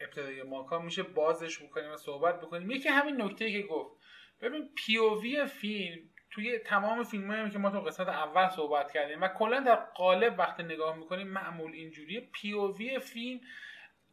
[0.00, 2.70] ابتدای ماکا میشه بازش بکنیم و صحبت بکنیم.
[2.70, 3.99] یکی همین نکته که گفت.
[4.42, 5.98] ببین پیووی فیلم
[6.30, 10.38] توی تمام فیلم هایی که ما تو قسمت اول صحبت کردیم و کلا در قالب
[10.38, 12.28] وقتی نگاه می‌کنیم معمول اینجوریه.
[12.32, 13.40] پیووی فیلم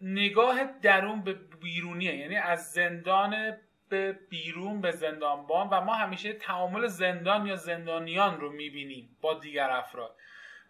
[0.02, 3.58] نگاه درون به بیرونیه یعنی از زندان
[3.90, 9.70] به بیرون به زندانبان و ما همیشه تعامل زندان یا زندانیان رو می‌بینیم با دیگر
[9.70, 10.16] افراد.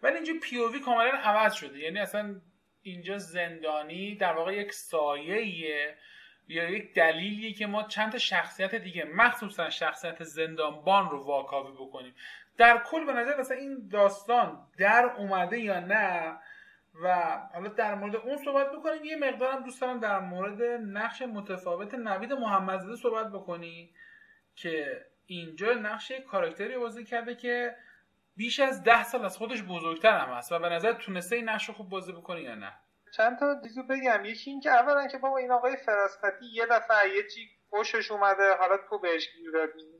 [0.02, 2.40] ولی اینجا پیووی کاملا عوض شده یعنی اصلا
[2.82, 5.96] اینجا زندانی در واقع یک سایه
[6.48, 12.14] یا یک دلیلیه که ما چند تا شخصیت دیگه مخصوصا شخصیت زندانبان رو واکاوی بکنیم.
[12.56, 16.38] در کل به نظر مثلا این داستان در اومده یا نه
[17.02, 19.04] و حالا در مورد اون صحبت بکنیم.
[19.04, 23.90] یه مقدارم دوست دارم در مورد نقش متفاوت نوید محمدزاده صحبت بکنی
[24.54, 27.76] که اینجا نقش کاراکتری بازی کرده که
[28.36, 31.68] بیش از ده سال از خودش بزرگتر هم هست و به نظر تونسته این نقش
[31.68, 32.72] رو خوب بازی بکنی یا نه.
[33.16, 34.24] چند تا دیزو بگم.
[34.24, 38.54] یکی این که اولا که بابا این آقای فراستی یه دفعه یه چی خوشش اومده.
[38.54, 39.52] حالا تو بهش گیر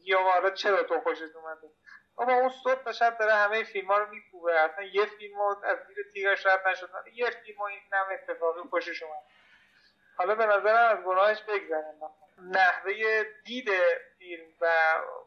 [0.05, 1.68] یا حالا چرا تو خوشش اومده؟
[2.14, 4.61] بابا اون صبح تا داره همه فیلم ها رو میکوبه.
[4.61, 6.90] اصلا یه فیلم از زیر تیغش رد نشد.
[7.14, 9.23] یه فیلم این نم اتفاقی خوشش اومد.
[10.16, 12.01] حالا به نظرم از گناهش بگذاریم
[12.42, 13.68] نحوه دید
[14.18, 14.66] فیلم و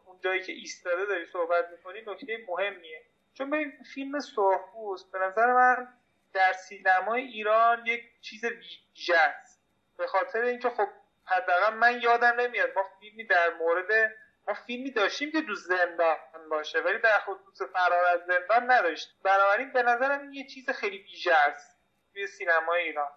[0.06, 3.02] اون جایی که ایستاده داری صحبت می‌کنی نکته مهمیه.
[3.34, 5.12] چون به فیلم سرخپوست.
[5.12, 5.88] به نظر من
[6.34, 9.62] در سینمای ایران یک چیز ویژه است.
[9.98, 10.88] به خاطر اینکه خب
[11.26, 12.70] حداقل من یادم نمیاد.
[12.76, 14.12] ما فیلمی در مورد
[14.48, 19.16] ما فیلمی داشتیم که دو زندان باشه ولی در خصوص فرار از زندان نداشتیم.
[19.24, 21.82] بنابراین به نظرم این یه چیز خیلی ویژه است
[22.14, 23.12] توی سینمای ایران.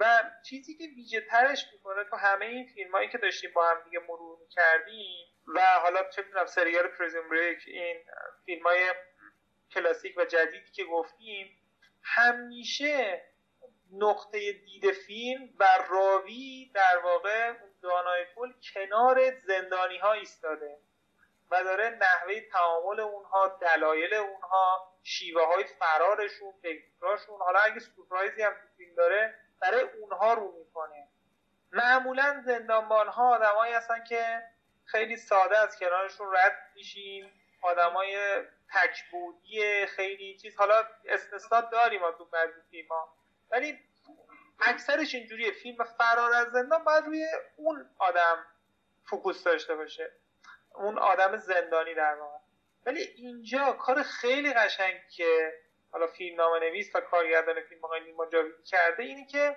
[0.00, 3.82] و چیزی که ویژه ترش می‌کنه تو همه این فیلم هایی که داشتیم با هم
[3.84, 8.04] دیگه مرور کردیم و حالا چه می‌دونم سریال پریزن بریک این
[8.46, 8.94] فیلم های
[9.70, 11.57] کلاسیک و جدیدی که گفتیم
[12.02, 13.24] همیشه
[13.92, 20.78] نقطه دید فیلم و راوی در واقع دانای پل کنار زندانی ها ایستاده
[21.50, 28.52] و داره نحوه تعامل اونها دلایل اونها شیوه های فرارشون فکراشون حالا اگه سورپرایزی هم
[28.52, 31.08] تو فیلم داره برای اونها رو می‌کنه.
[31.72, 34.42] معمولا زندانبان ها آدمایی هستن که
[34.84, 37.30] خیلی ساده از کنارشون رد میشین.
[37.62, 38.42] آدمای
[38.74, 40.56] تکبودی خیلی چیز.
[40.56, 43.14] حالا استثنا داریم تو بعضی فیلم ها
[43.50, 43.78] ولی
[44.60, 45.52] اکثرش اینجوریه.
[45.52, 47.26] فیلم فرار از زندان باید روی
[47.56, 48.46] اون آدم
[49.04, 50.12] فوکوس داشته باشه.
[50.74, 52.38] اون آدم زندانی در واقع.
[52.86, 55.52] ولی اینجا کار خیلی قشنگی که
[55.92, 59.56] حالا فیلم نام نویس و کارگردان فیلم آقای نیما جاویدی کرده اینی که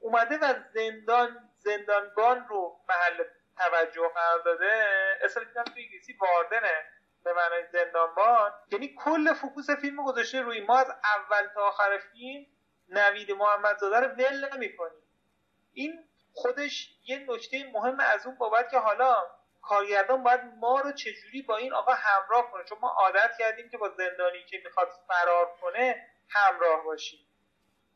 [0.00, 3.24] اومده و زندان زندانبان رو محل
[3.56, 4.84] توجه قرار داده.
[5.24, 6.84] اصلا فیلم توی انگلیسی واردنه.
[7.24, 12.46] به معنای زندانبان یعنی کل فوکوس فیلم گذاشته روی ما از اول تا آخر فیلم
[12.88, 15.02] نوید محمدزاده رو ول نمی‌کنیم.
[15.72, 19.16] این خودش یه نکته مهم از اون بابت که حالا
[19.62, 22.64] کارگردان باید ما رو چجوری با این آقا همراه کنه.
[22.64, 27.20] چون ما عادت کردیم که با زندانی که می‌خواد فرار کنه همراه باشیم.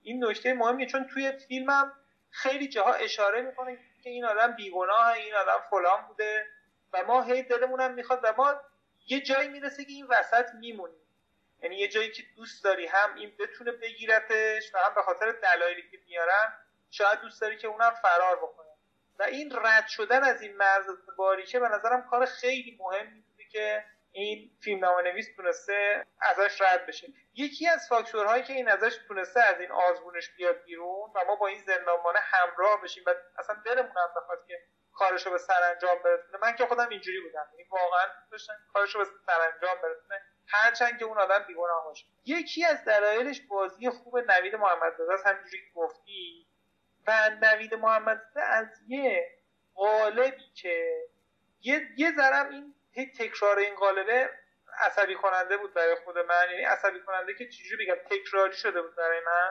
[0.02, 1.92] این نکته مهمیه چون توی فیلمم
[2.30, 6.46] خیلی جاها اشاره می‌کنه که این آدم بیگناه این آدم فلان بوده
[6.92, 8.54] و ما هی دلمونم می‌خواد و ما
[9.06, 11.00] یه جایی می‌رسه که این وسط میمونیم
[11.62, 15.90] یعنی یه جایی که دوست داری هم این بتونه بگیرتش و هم به خاطر دلایلی
[15.90, 16.52] که میارن
[16.90, 18.68] شاید دوست داری که اونم فرار بکنه.
[19.18, 20.86] و این رد شدن از این مرز
[21.16, 27.08] باریکه به نظرم کار خیلی مهمی بوده که این فیلم نویس تونسته ازش رد بشه.
[27.34, 31.46] یکی از فاکتورهایی که این ازش تونسته از این آزمونش بیاد بیرون و ما با
[31.46, 34.58] این زندانبانه همراه بشیم و اصلا دلمون هم که
[34.94, 36.38] کارشو به سرانجام برسونه.
[36.42, 37.46] من که خودم اینجوری بودم.
[37.52, 40.22] یعنی واقعا داشتم کارشو به سرانجام برسونه.
[40.48, 42.06] هرچند که اون آدم بیگناه باشه.
[42.24, 45.26] یکی از دلایلش بازی خوب نوید محمدزاده است.
[45.26, 46.46] همینجوری گفتی.
[47.06, 49.38] و نوید محمدزاده از یه
[49.74, 51.04] قالبی که
[51.60, 54.30] یه یه ذرم این تکرار این قالبه
[54.80, 56.46] عصبی کننده بود برای خود من.
[56.50, 59.50] یعنی عصبی کننده که چجوری بگم تکراری شده بود برای من.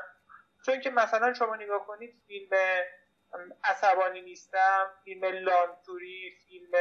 [0.66, 2.50] چون که مثلا شما نگاه کنید فیلم
[3.64, 6.72] عصبانی نیستم فیلم لانتوری فیلم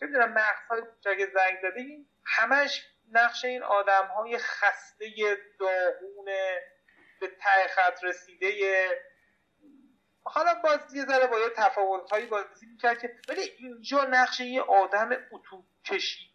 [0.00, 1.80] چه می‌دونم مغزهای کوچک زنگ زده.
[1.80, 5.06] این همش نقش این آدم های خسته
[5.60, 6.24] داغون
[7.20, 8.50] به ته خط رسیده.
[10.24, 14.60] حالا باز یه ذره با یه تفاوت هایی بازی می‌کرد که ولی اینجا نقش یه
[14.62, 16.34] آدم اتو کشیده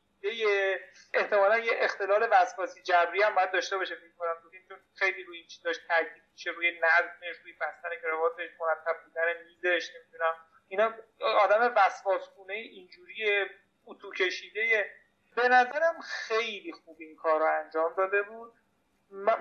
[1.13, 4.35] احتمالا یه اختلال وسواسی جبری هم باید داشته باشه فکر کنم
[4.73, 9.89] چون خیلی روی این داشت تاکید میشه روی نظمش روی بستن کراواتش مرتب بودن میزش
[9.95, 10.35] نمی‌دونم.
[10.67, 13.45] اینا آدم وسواس خونه اینجوری
[13.85, 14.91] اتو کشیده.
[15.35, 18.53] به نظرم خیلی خوب این کار رو انجام داده بود.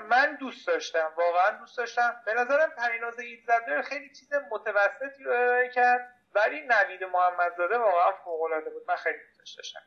[0.08, 2.22] من دوست داشتم واقعا دوست داشتم.
[2.26, 8.70] به نظرم پریناز ایزدر خیلی چیز متوسطی رو کرد ولی نوید محمدزاده واقعا فوق العاده
[8.70, 8.82] بود.
[8.88, 9.80] من خیلی دوست داشتم.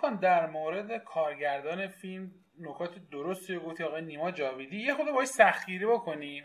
[0.00, 4.76] کن در مورد کارگردان فیلم نکات درستی گفتی آقای نیما جاویدی.
[4.76, 6.44] یه خود باید سختگیری بکنیم.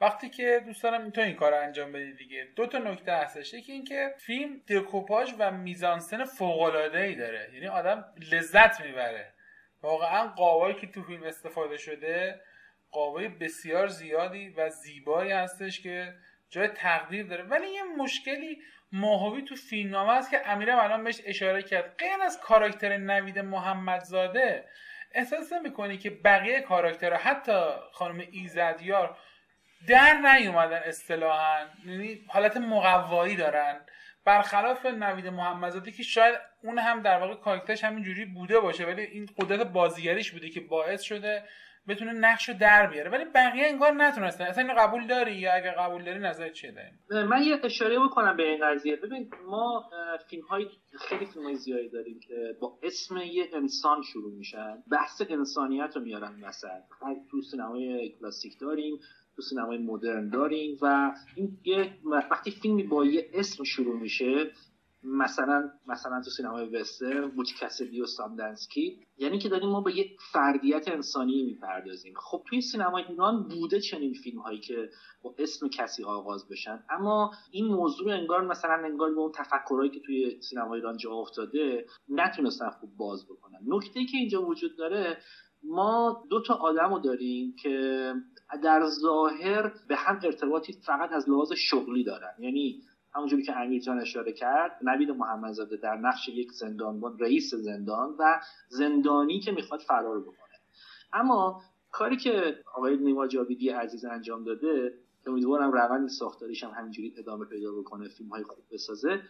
[0.00, 2.48] وقتی که دوست دارم تو این کار رو انجام بدی دیگه.
[2.56, 3.54] دو تا نکته هستش.
[3.54, 7.50] یکی اینکه فیلم دکوپاژ و میزانسن فوق العاده ای داره.
[7.54, 9.34] یعنی آدم لذت می‌بره.
[9.82, 12.40] واقعا قاوایی که تو فیلم استفاده شده
[12.90, 16.14] قاوای بسیار زیادی و زیبایی هستش که
[16.50, 17.44] جای تقدیر داره.
[17.44, 18.58] ولی یه مشکلی
[18.92, 21.94] ماهوی تو فیلمنامه است که امیرم الان بهش اشاره کرد.
[21.98, 24.68] غیر از کاراکتر نوید محمدزاده
[25.18, 27.60] احساس نمی‌کنی که بقیه کاراکترها حتی
[27.92, 29.16] خانم ایزدیار
[29.88, 33.80] در نیومدن اصطلاحا یعنی حالت مقوایی دارن.
[34.24, 39.28] برخلاف نوید محمدزاده که شاید اون هم در واقع کاراکترش همینجوری بوده باشه ولی این
[39.38, 41.42] قدرت بازیگریش بوده که باعث شده
[41.88, 43.10] بتونه نقش رو در بیاره.
[43.10, 44.44] ولی بقیه انگار نتونستن.
[44.44, 48.36] اصلا اینو قبول داری؟ یا اگه قبول داری نظر چیه داریم من یه اشاره بکنم
[48.36, 48.96] به این قضیه.
[48.96, 49.90] ببین ما
[50.30, 50.66] فیلم های
[50.98, 54.82] خیلی فیلم های زیادی داریم که با اسم یه انسان شروع میشن.
[54.90, 56.82] بحث انسانیت رو میارن وسط.
[57.30, 58.98] تو سینمای کلاسیک داریم
[59.36, 61.92] تو سینمای مدرن داریم و این یه
[62.30, 64.50] وقتی فیلمی با یه اسم شروع میشه
[65.02, 69.00] مثلا مثلا تو سینمای وسترن بوچ کسیدی و ساندنس کید.
[69.16, 72.14] یعنی که داریم ما به یک فردیت انسانی می‌پردازیم.
[72.16, 74.90] خب توی سینمای ایران بوده چنین فیلم هایی که
[75.22, 76.84] با اسم کسی آغاز بشن.
[76.90, 81.86] اما این موضوع انگار مثلا انگار به اون تفکرهایی که توی سینما ایران جا افتاده
[82.08, 83.58] نتونستن خوب باز بکنن.
[83.66, 85.18] نکته که اینجا وجود داره
[85.62, 88.14] ما دو تا آدم رو داریم که
[88.62, 92.34] در ظاهر به هم ارتباطی فقط از لحاظ شغلی دارن.
[92.38, 92.82] یعنی
[93.18, 98.40] همونجوری که امیر جان اشاره کرد نوید محمدزاده در نقش یک زندانبان رئیس زندان و
[98.68, 100.54] زندانی که می‌خواد فرار بکنه.
[101.12, 107.14] اما کاری که آقای نیما جاویدی عزیز انجام داده که امیدوارم روند ساختاریش هم همینجوری
[107.18, 109.20] ادامه پیدا بکنه فیلم های خوب بسازه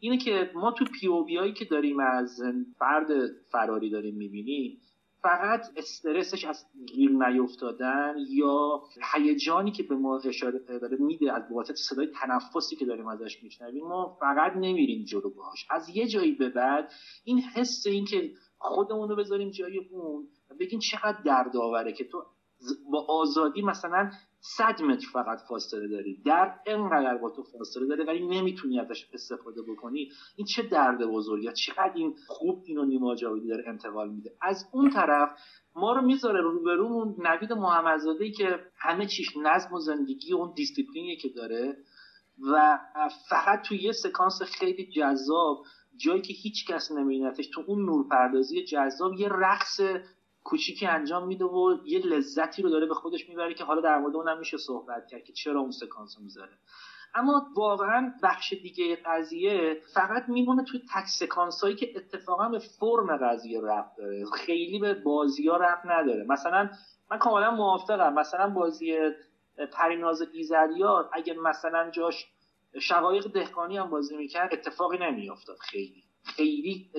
[0.00, 2.42] اینه که ما تو پی او هایی که داریم از
[2.78, 3.06] فرد
[3.50, 4.80] فراری داریم می‌بینیم
[5.28, 8.82] فقط استرسش از گیر نیفتادن یا
[9.14, 13.84] هیجانی که به ما اشاره داره میده از واسطه صدای تنفسی که داریم ازش میشنویم
[13.84, 16.92] ما فقط نمیریم جلو باش از یه جایی به بعد
[17.24, 20.28] این حس این که خودمون رو بذاریم جای اون
[20.60, 22.24] بگین چقدر دردآوره که تو
[22.92, 26.22] با آزادی مثلا صد متر فقط فاصله داری.
[26.22, 30.08] در انقدر با تو فاصله داره ولی نمی‌تونی ازش استفاده بکنی.
[30.36, 31.52] این چه درد بزرگی.
[31.52, 34.30] چقدر این خوب اینو نیما جاویدی داره انتقال میده.
[34.42, 35.28] از اون طرف
[35.76, 41.16] ما رو می‌ذاره روبرومون نوید محمدزاده که همه چیش نظم و زندگی و اون دیسیپلینی
[41.16, 41.76] که داره
[42.52, 42.78] و
[43.28, 45.64] فقط تو یه سکانس خیلی جذاب
[45.96, 49.80] جایی که هیچ کس نمیبینتش تو اون نورپردازی جذاب یه رقص
[50.48, 54.16] کوچیکی انجام میده و یه لذتی رو داره به خودش می‌بره که حالا در مورد
[54.16, 56.58] اونم میشه صحبت کرد که چرا اون سکانس رو می‌ذاره.
[57.14, 63.16] اما واقعا بخش دیگه قضیه فقط میمونه توی تک سکانس هایی که اتفاقا به فرم
[63.16, 64.24] قضیه رفت داره.
[64.34, 66.24] خیلی به بازی ها رفت نداره.
[66.28, 66.68] مثلا
[67.10, 68.14] من کاملا موافقم.
[68.14, 68.96] مثلا بازی
[69.72, 72.26] پریناز ایزریار اگه مثلا جاش
[72.80, 75.56] شقایق دهقانی هم بازی می‌کرد اتفاقی نمیافتاد.
[75.60, 76.90] خیلی خیلی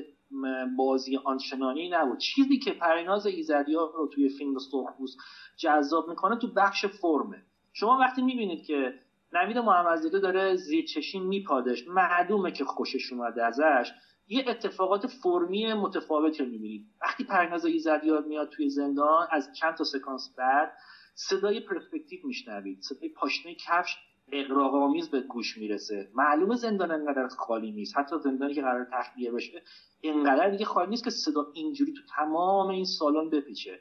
[0.78, 2.20] بازی آنچنانی نبود.
[2.20, 5.18] چیزی که پریناز ایزدیا رو توی فیلم سرخپوست
[5.58, 7.46] جذاب می‌کنه تو بخش فرمه.
[7.74, 8.94] شما وقتی می‌بینید که
[9.34, 13.92] نوید محمدزاده داره زیر چشین میپادش معلومه که خوشش اومده ازش
[14.28, 16.88] یه اتفاقات فرمی متفاوتی رو می‌بینید.
[17.02, 20.74] وقتی پریناز ایزدیار میاد توی زندان از چند تا سکانس بعد
[21.16, 23.98] صدای پرسپکتیو میشنوید صدای پاشنه کفش
[24.32, 26.10] اقراق‌آمیز به گوش می‌رسه.
[26.16, 27.98] معلومه زندان انقدر خالی نیست.
[27.98, 29.62] حتی زندانی که قرار تخلیه بشه
[30.04, 33.80] انقدر دیگه خالی نیست که صدا اینجوری تو تمام این سالن بپیچه.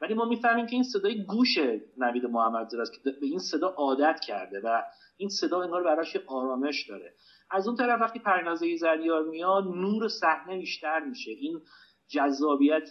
[0.00, 1.58] ولی ما می‌فهمیم که این صدای گوش
[1.96, 4.82] نوید محمد است که به این صدا عادت کرده و
[5.16, 7.14] این صدا انگار براش آرامش داره.
[7.50, 11.30] از اون طرف وقتی پرنازه زریار میاد نور صحنه بیشتر میشه.
[11.30, 11.60] این
[12.08, 12.90] جذابیت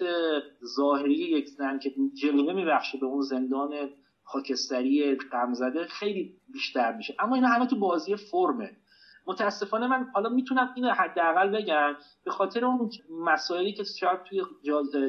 [0.76, 3.90] ظاهری یک زن که جلوه میبخشه به اون زندان
[4.32, 7.16] خاکستری غمزده خیلی بیشتر میشه.
[7.20, 8.78] اما اینا همه تو بازی فرمه.
[9.28, 14.42] متاسفانه من حالا می‌تونم اینو حداقل بگم به خاطر اون مسائلی که شاید توی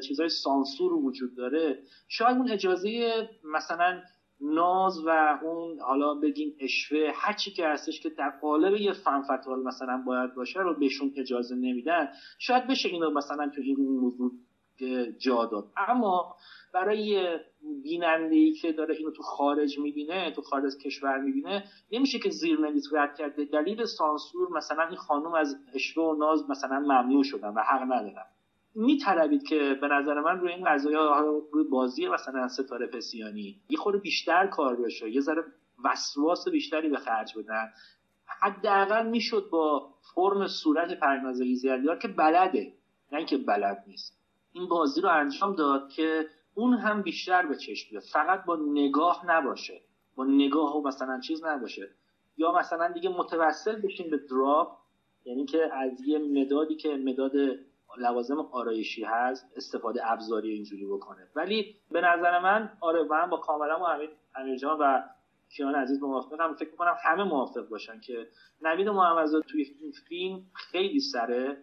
[0.01, 1.79] چیزای سانسور وجود داره
[2.09, 4.03] شاید اون اجازه مثلا
[4.41, 9.23] ناز و اون حالا بگیم اشوه هر چی که هستش که در قالب یه فن
[9.65, 14.33] مثلا باید باشه رو بهشون اجازه نمیدن شاید بشه اینو مثلا تو این موضوع
[15.19, 15.65] جا داد.
[15.77, 16.37] اما
[16.75, 17.39] برای
[17.83, 22.61] بیننده ای که داره اینو تو خارج می‌بینه تو خارج کشور می‌بینه نمیشه که زیر
[22.61, 27.49] نویس رد کرده دلیل سانسور مثلا این خانم از اشوه و ناز مثلا ممنوع شدن
[27.49, 28.27] و حق ندارن.
[28.75, 30.97] میطلبید که به نظر من روی این قضایی
[31.53, 35.45] روی بازی مثلا ستاره پسیانی یه خورده بیشتر کار بشه یه ذره
[35.85, 37.73] وسواس بیشتری به خرج بدن.
[38.41, 42.73] حداقل می‌شد با فرم صورت پرناز ایزیالیار که بلده.
[43.13, 44.21] نه اینکه بلد نیست.
[44.53, 46.27] این بازی رو انجام داد که
[46.61, 49.81] اون هم بیشتر به چشم بیاد فقط با نگاه نباشه.
[50.15, 51.89] با نگاه و مثلا چیز نباشه.
[52.37, 54.79] یا مثلا دیگه متوسل بشین به دراپ
[55.25, 57.33] یعنی که از یه مدادی که مداد
[57.99, 61.29] لوازم آرایشی هست استفاده ابزاری اینجوری بکنه.
[61.35, 65.03] ولی به نظر من آره من با کاملا و امیر, امیر جان و
[65.57, 66.55] کیان عزیز موافقم.
[66.55, 68.29] فکر می‌کنم همه موافق باشن که
[68.63, 69.65] نوید محمدزاده توی
[70.09, 71.57] فیلم خیلی سره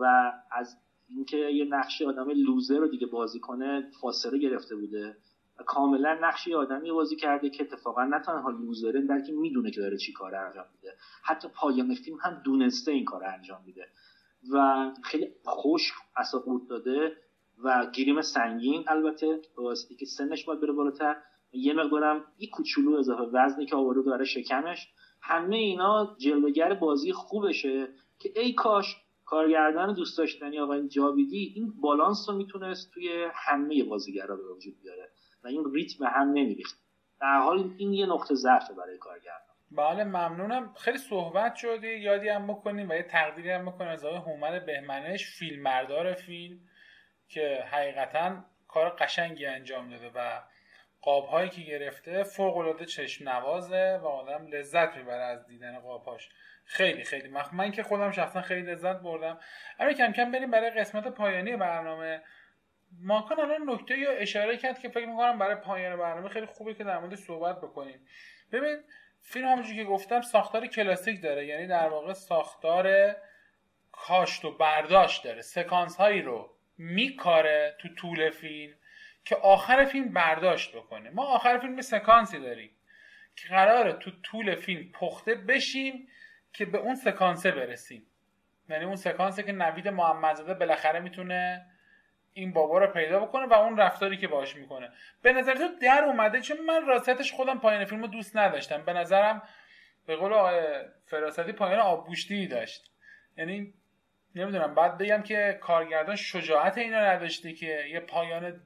[0.00, 0.76] و از
[1.14, 5.16] اینکه یه نقشی آدم لوزر رو دیگه بازی کنه فاصله گرفته بوده.
[5.60, 9.96] و کاملا نقشی آدمی بازی کرده که اتفاقا نه تنها لوزره بلکه می‌دونه که داره
[9.96, 10.96] چی کار انجام میده.
[11.22, 13.88] حتی پایان فیلم هم دونسته این کار انجام میده.
[14.52, 17.16] و خیلی خوش اصاب داده
[17.64, 18.84] و گریم سنگین.
[18.86, 21.16] البته واسطه که سنش باید بره بالاتر.
[21.52, 24.88] یه مقدارم یه کوچولو اضافه وزنی که آورده داره شکمش.
[25.20, 28.96] همه اینا جلوگر بازی خوبشه که ای کاش
[29.32, 35.08] کارگردان دوست داشتنی آقای جاویدی این بالانس رو می‌تونست توی همه بازیگرا به وجود بیاره
[35.44, 36.78] و این ریتم هم نمیریخت.
[37.20, 39.56] در حال این یه نقطه ضعف برای کارگردان.
[39.70, 40.74] بله ممنونم.
[40.74, 45.26] خیلی صحبت شدی یادی هم بکنیم و یه تقدیری هم بکنیم از آقای هومن بهمنش
[45.38, 46.60] فیلم مردار فیلم
[47.28, 50.40] که حقیقتا کار قشنگی انجام داده و
[51.02, 56.28] قاب هایی که گرفته فوق العاده چشم نوازه و آدم لذت می‌بره از دیدن قابهاش.
[56.64, 57.28] خیلی خیلی.
[57.28, 57.54] مخ...
[57.54, 59.40] من که خودم شخصا خیلی لذت بردم.
[59.80, 62.22] اما کم کم بریم برای قسمت پایانی برنامه.
[63.00, 66.84] ماکان الان نکته یا اشاره کرد که فکر می‌کنم برای پایان برنامه خیلی خوبه که
[66.84, 68.06] در مورد صحبت بکنیم.
[68.52, 68.76] ببین
[69.20, 71.46] فیلم همونجوری که گفتم ساختار کلاسیک داره.
[71.46, 73.16] یعنی در واقع ساختار
[73.92, 75.42] کاشت و برداشت داره.
[75.42, 78.74] سکانس هایی رو میکاره تو طول فیلم
[79.24, 81.10] که آخر فیلم برداشت بکنه.
[81.10, 82.70] ما آخر فیلم سکانسی داریم
[83.36, 86.08] که قراره تو طول فیلم پخته بشیم.
[86.52, 88.06] که به اون سکانسه برسیم.
[88.68, 91.66] یعنی اون سکانسه که نوید محمدزاده بالاخره می‌تونه
[92.32, 94.92] این بابا رو پیدا بکنه و اون رفتاری که باش می‌کنه.
[95.22, 98.84] به نظر تو در اومده چون من راستش خودم پایان فیلم رو دوست نداشتم.
[98.84, 99.42] به نظرم
[100.06, 100.62] به قول آقای
[101.06, 102.90] فراستی پایان آبگوشتی داشت.
[103.36, 103.74] یعنی
[104.34, 108.60] نمی‌دونم بعد بگم که کارگردان شجاعت اینا نداشته که یه پایان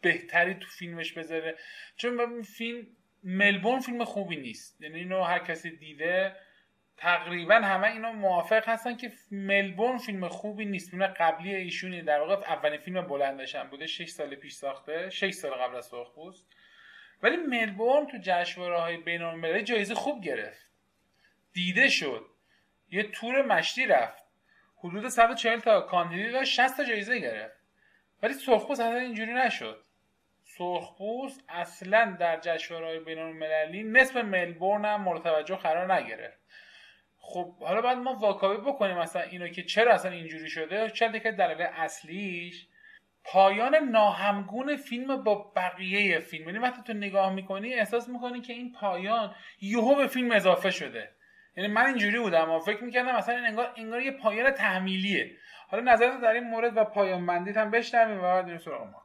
[0.00, 1.56] بهتری تو فیلمش بذاره.
[1.96, 2.86] چون فیلم
[3.24, 4.80] ملبورن فیلم خوبی نیست.
[4.80, 6.36] یعنی اینو هر کسی دیده
[7.00, 10.90] تقریبا همه اینا موافق هستن که ملبورن فیلم خوبی نیست.
[10.90, 13.86] فیلم قبلی ایشونی در واقع اولین فیلم بلندش هم بوده.
[13.86, 15.10] 6 سال پیش ساخته.
[15.10, 16.46] 6 سال قبل از سرخپوست
[17.22, 20.70] ولی ملبورن تو جشنواره های بین جایزه خوب گرفت.
[21.52, 22.26] دیده شد.
[22.90, 24.24] یه تور مشتی رفت.
[24.78, 26.54] حدود 140 تا کاندیدی داشت.
[26.54, 27.56] 60 تا جایزه گرفت.
[28.22, 29.84] ولی سرخپوست اصلا اینجوری نشد.
[30.44, 36.39] سرخپوست اصلا در جشنواره‌های بین‌المللی نصف ملبورن هم مورد توجه قرار نگرفت.
[37.20, 41.32] خب حالا باید ما واکاوی بکنیم مثلا اینو که چرا اصلا اینجوری شده چند که
[41.32, 42.66] دلیل اصلیش
[43.24, 46.46] پایان ناهمگون فیلم با بقیه فیلم.
[46.46, 51.10] یعنی وقتی تو نگاه می‌کنی احساس می‌کنی که این پایان یهو به فیلم اضافه شده.
[51.56, 55.36] یعنی من اینجوری بودم و فکر می‌کردم مثلا این انگار انگار یه پایان تحمیلیه.
[55.68, 59.02] حالا نظرت در این مورد و پایان بندیت هم بشنویم و بعد سراغ ما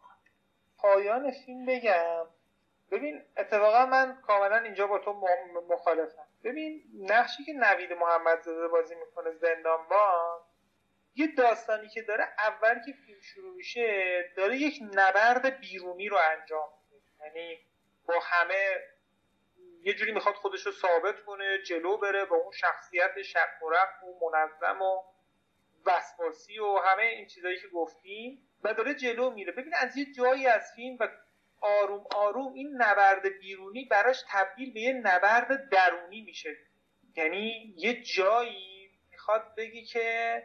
[0.77, 2.25] پایان فیلم بگم.
[2.91, 5.13] ببین اتفاقا من کاملا اینجا با تو
[5.69, 6.24] مخالفم.
[6.45, 10.39] ببین نقشی که نوید محمدزاده بازی می‌کنه زندانبان
[11.15, 16.69] یه داستانی که داره اول که فیلم شروع میشه داره یک نبرد بیرونی رو انجام
[16.91, 17.05] میده.
[17.25, 17.59] یعنی
[18.07, 18.79] با همه
[19.81, 23.65] یه جوری می‌خواد خودش رو ثابت کنه جلو بره با اون شخصیت شک و
[24.05, 25.01] و منظم و
[25.85, 29.51] وسواسی و همه این چیزایی که گفتیم و داره جلو میره.
[29.51, 31.07] ببین از یه جایی از فیلم و
[31.61, 36.57] آروم آروم این نبرد بیرونی براش تبدیل به یه نبرد درونی میشه.
[37.15, 40.43] یعنی یه جایی می‌خواد بگی که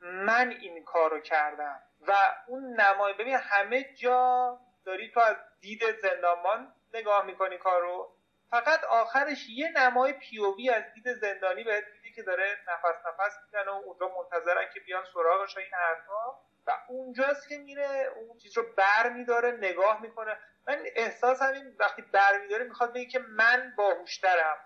[0.00, 2.12] من این کارو کردم و
[2.46, 8.10] اون نمای ببین همه جا داری تو از دید زندانبان نگاه می‌کنی کارو.
[8.50, 13.70] فقط آخرش یه نمای پیووی از دید زندانی بهت میدی که داره نفس نفس می‌زنه
[13.70, 16.38] و اونجا منتظرن که بیان سراغش این حرفا.
[16.66, 20.38] و اونجاست که میره اون چیز رو بر میداره نگاه می‌کنه.
[20.66, 24.56] من احساس این وقتی بر میداره می‌خواد بگه که من باهوشترم.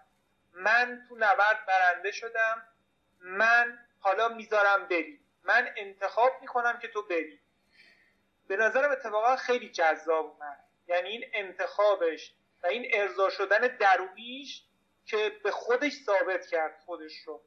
[0.52, 2.68] من تو نبرد برنده شدم.
[3.20, 5.20] من حالا می‌ذارم بری.
[5.42, 7.40] من انتخاب می‌کنم که تو بری.
[8.48, 10.64] به نظرم اتفاقا خیلی جذاب اومد.
[10.86, 14.64] یعنی این انتخابش و این ارضا شدن درونیش
[15.06, 17.42] که به خودش ثابت کرد خودش رو.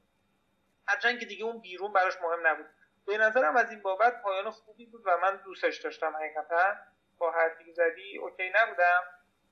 [0.88, 2.66] هرچند که دیگه اون بیرون براش مهم نبود.
[3.06, 6.76] به نظرم از این بابت پایان خوبی بود و من دوستش داشتم حقیقتا.
[7.18, 9.04] با حرفی زدی اوکی نبودم.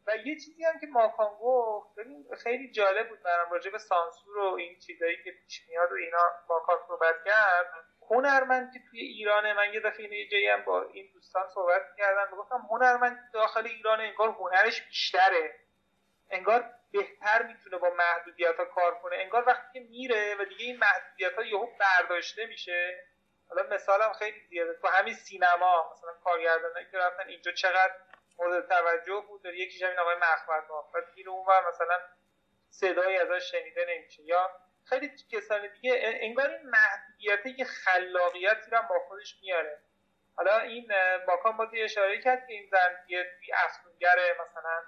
[0.07, 4.37] و یه چیزی هم که ماکان گفت ببین خیلی جالب بود برام راجع به سانسور
[4.37, 7.65] و این چیزایی که پیش میاد و اینا ماکان صحبت کرد.
[8.09, 12.37] هنرمند که توی ایرانه من یه دفعه یه جایی هم با این دوستان صحبت کردم
[12.37, 15.55] گفتم هنرمند داخل ایران انگار هنرش بیشتره.
[16.29, 19.15] انگار بهتر می‌تونه با محدودیت ها کار کنه.
[19.15, 23.03] انگار وقتی که میره و دیگه این محدودیت ها یهو برداشته میشه.
[23.49, 24.73] حالا مثالم خیلی زیاده.
[24.73, 27.93] تو همین سینما مثلا کارگردانایی که رفتن اینجا چقدر
[28.37, 31.99] مورد توجه بود؟ داره یکیش همین آقای مخمد و میره اونور مثلا
[32.69, 34.23] صدایی ازش شنیده نمیشه.
[34.23, 34.51] یا
[34.85, 39.79] خیلی کسان دیگه انگار این محدودیت یه خلاقیتی رو با خودش میاره.
[40.35, 40.91] حالا این
[41.27, 44.83] باکان بازی اشاره کرد که این زن یه افسونگره مثلا.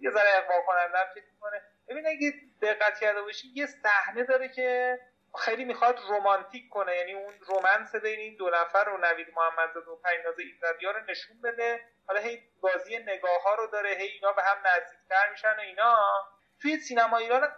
[0.00, 1.62] یه ذره اقوا کننده هم می‌کنه.
[1.88, 2.32] ببین اگه
[2.62, 4.98] دقت کرده باشی یه صحنه داره که
[5.36, 9.96] خیلی می‌خواد رومانتیک کنه یعنی اون رومنس بین این دو نفر رو نوید محمدزاده و
[9.96, 11.80] پریناز ایزدیا رو نشون بده.
[12.08, 15.96] حالا هی بازی نگاه ها رو داره هی اینا به هم نزدیکتر میشن و اینا.
[16.62, 17.56] توی سینما ایران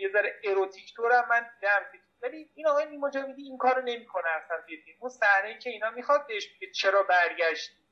[0.00, 1.86] یه ذره اروتیک طور هم من دیدم.
[2.22, 4.96] ولی این آقای نیما جاویدی این کارو نمی‌کنه اصلا توی فیلم.
[5.00, 7.82] اون صحنه که اینا می‌خواد بهش بگه چرا برگشتی.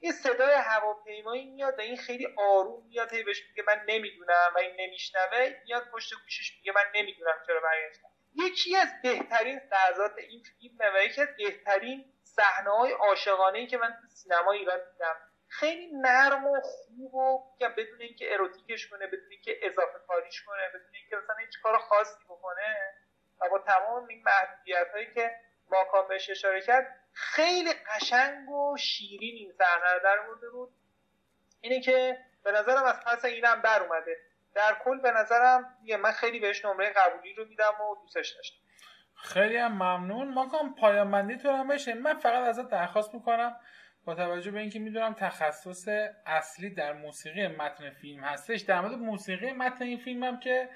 [0.00, 4.58] یه صدای هواپیمایی میاد و این خیلی آروم میاد هی بهش میگه من نمی‌دونم و
[4.58, 5.54] این نمیشنوه.
[5.64, 8.08] میاد پشت گوشش میگه من نمی‌دونم چرا برگشتم.
[8.36, 13.78] یکی از بهترین لحظات این فیلم و یکی از بهترین صحنه های عاشقانه ای که
[13.78, 15.16] من تو سینما ایران دیدم.
[15.48, 17.38] خیلی نرم و خوب و
[17.76, 22.24] بدون اینکه اروتیکش کنه بدون اینکه اضافه کاریش کنه بدون اینکه مثلا هیچ کار خاصی
[22.24, 22.94] بکنه
[23.40, 25.30] و با تمام این محدودیت هایی که
[25.70, 30.72] ماکان بهش اشاره کرد خیلی قشنگ و شیرین این صحنه در مورد بود
[31.60, 34.16] اینه که به نظرم از پس اینم بر اومده.
[34.56, 38.56] در کل به نظرم من خیلی بهش نمره قبولی رو میدم و دوستش داشتم.
[39.14, 40.34] خیلی هم ممنون.
[40.34, 43.56] ماکان پایان بندی تو هم بشه من فقط ازت درخواست می‌کنم
[44.04, 45.88] با توجه به اینکه می‌دونم تخصص
[46.26, 48.60] اصلی در موسیقی متن فیلم هستش.
[48.60, 50.68] در مورد موسیقی متن این فیلم هم که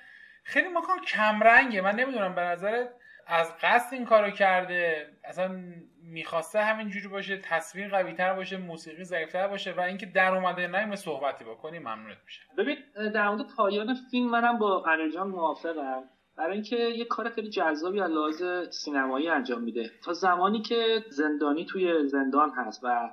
[0.44, 1.80] خیلی ماکان کمرنگه.
[1.80, 2.90] من نمی‌دونم به نظرت
[3.30, 5.62] از قصد این کارو کرده اصلا
[6.02, 10.96] می‌خواسته همینجوری باشه تصویر قوی تر باشه موسیقی ضعیفتر باشه و اینکه در اومده نایم
[10.96, 12.76] صحبتی بکنی ممنونت میشه ببین
[13.14, 16.02] در مورد پایان فیلم منم با قنرجان موافقم.
[16.36, 19.90] برای اینکه یه کار خیلی جذابی از لحاظ سینمایی انجام میده.
[20.04, 23.10] تا زمانی که زندانی توی زندان هست و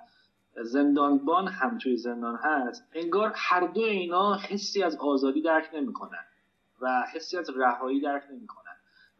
[0.63, 6.25] زندانبان هم توی زندان هست انگار هر دو اینا حسی از آزادی درک نمی‌کنن
[6.81, 8.66] و حسی از رهایی درک نمی‌کنن.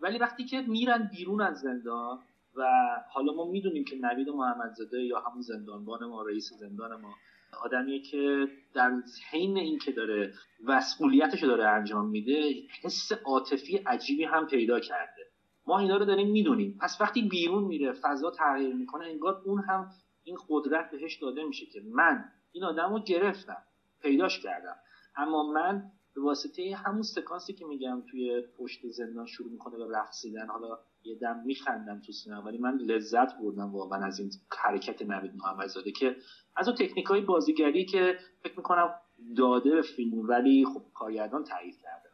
[0.02, 2.20] ولی وقتی که میرن بیرون از زندان
[2.56, 2.64] و
[3.10, 7.16] حالا ما می‌دونیم که نوید محمدزاده یا همون زندانبان ما رئیس زندان ما
[7.64, 8.92] آدمیه که در
[9.32, 10.34] حین اینکه داره
[10.64, 15.22] مسئولیتش داره انجام میده حس عاطفی عجیبی هم پیدا کرده.
[15.68, 16.78] ما اینا رو داریم می‌دونیم.
[16.82, 19.92] پس وقتی بیرون میره فضا تغییر می‌کنه انگار اون هم
[20.24, 23.64] این قدرت بهش داده میشه که من این آدم رو گرفتم
[24.02, 24.76] پیداش کردم.
[25.16, 30.48] اما من به واسطه همون سکانسی که میگم توی پشت زندان شروع می‌کنه به رقصیدن
[30.48, 35.32] حالا یه دم میخندم تو سینما ولی من لذت بردم واقعا از این حرکت نوید
[35.36, 36.16] محمدزاده که
[36.56, 38.90] از اون تکنیک های بازیگری که فکر می‌کنم
[39.38, 42.07] داده به فیلم ولی خب کارگردان تایید کرده.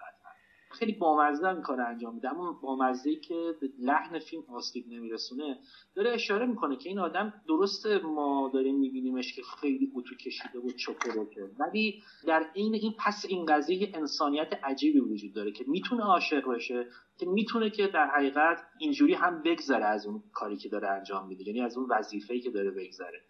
[0.86, 2.30] خیلی بامزه این کار انجام میده.
[2.30, 5.60] اما بامزه ای که به لحن فیلم آسیب نمیرسونه
[5.96, 10.70] داره اشاره می‌کنه که این آدم درست ما داریم میبینیمش که خیلی اتو کشیده و
[10.70, 16.50] چپروکه ولی در عین این پس این قضیه انسانیت عجیبی وجود داره که می‌تونه عاشق
[16.56, 21.28] بشه که می‌تونه که در حقیقت اینجوری هم بگذره از اون کاری که داره انجام
[21.28, 23.22] میده یعنی از اون وظیفه‌ای که داره بگذره.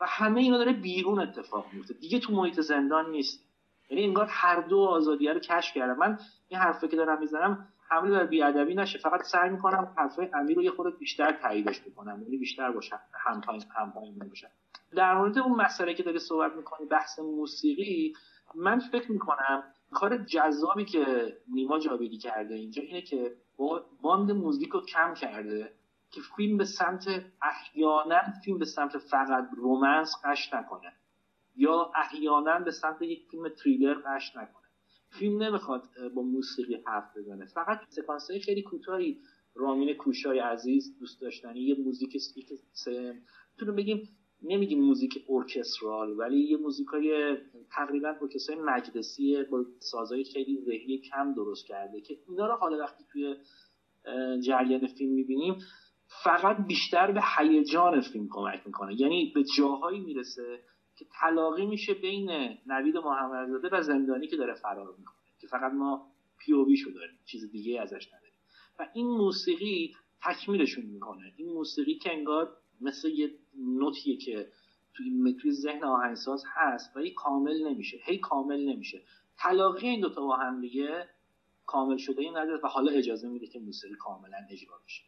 [0.00, 3.51] و همه اینا داره بیرون اتفاق میفته دیگه تو محیط زندان نیست.
[3.92, 6.18] یعنی انگار هر دو آزادیه رو کشف کردم من
[6.48, 8.98] این حرفی که دارم می‌زنم حمله بر بیادبی نشه.
[8.98, 12.22] فقط سعی می‌کنم حرفای امیر رو یه خورده بیشتر تاییدش بکنم.
[12.22, 13.00] یعنی بیشتر باشه
[13.76, 14.50] هم پایین باشه.
[14.96, 18.14] در مورد اون مسئله که داری صحبت می‌کنی بحث موسیقی
[18.54, 23.32] من فکر می‌کنم کار جذابی که نیما جاویدی کرده اینجا اینه که
[24.02, 25.72] باند موزیک رو کم کرده
[26.10, 27.04] که فیلم به سمت
[27.42, 30.92] احیانا فیلم به سمت فقط رومنس قش نکنه.
[31.56, 34.68] یا احیانا به سمت یک فیلم تریلر قش نکنه.
[35.18, 35.82] فیلم نمی‌خواد
[36.14, 37.46] با موسیقی حرف بزنه.
[37.46, 39.18] فقط سکانس های خیلی کوتاهی.
[39.54, 42.16] رامین کوشای عزیز دوست داشتنی یه موزیک
[43.52, 44.08] می‌تونیم بگیم
[44.42, 47.36] نمیگیم موزیک ارکسترال ولی یه موزیک های
[47.70, 53.04] تقریبا ارکسترای مجلسی با سازهای خیلی ذهنی کم درست کرده که اینا رو حالا وقتی
[53.12, 53.34] توی
[54.40, 55.56] جریان فیلم می‌بینیم
[56.24, 59.00] فقط بیشتر به هیجان فیلم کمک می‌کنه.
[59.00, 60.60] یعنی به جاهایی می‌رسه
[61.02, 62.30] که تلاقی میشه بین
[62.66, 66.06] نوید محمدزاده و زندانی که داره فرار می‌کنه که فقط ما
[66.38, 68.34] پی او شو داریم چیز دیگه ازش نداریم.
[68.78, 71.32] و این موسیقی تکمیلشون می‌کنه.
[71.36, 74.48] این موسیقی که انگار مثل یه نوتیه که
[74.94, 79.02] توی, توی ذهن آهنگساز هست ولی کامل نمیشه هی کامل نمیشه.
[79.38, 81.08] تلاقی این دوتا با هم دیگه
[81.66, 85.02] کامل شده این نداره و حالا اجازه میده که موسیقی کاملا اجرا بشه.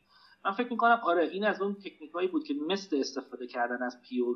[0.45, 4.21] من فکر می‌کنم آره این از اون تکنیک بود که مثل استفاده کردن از پی
[4.21, 4.35] او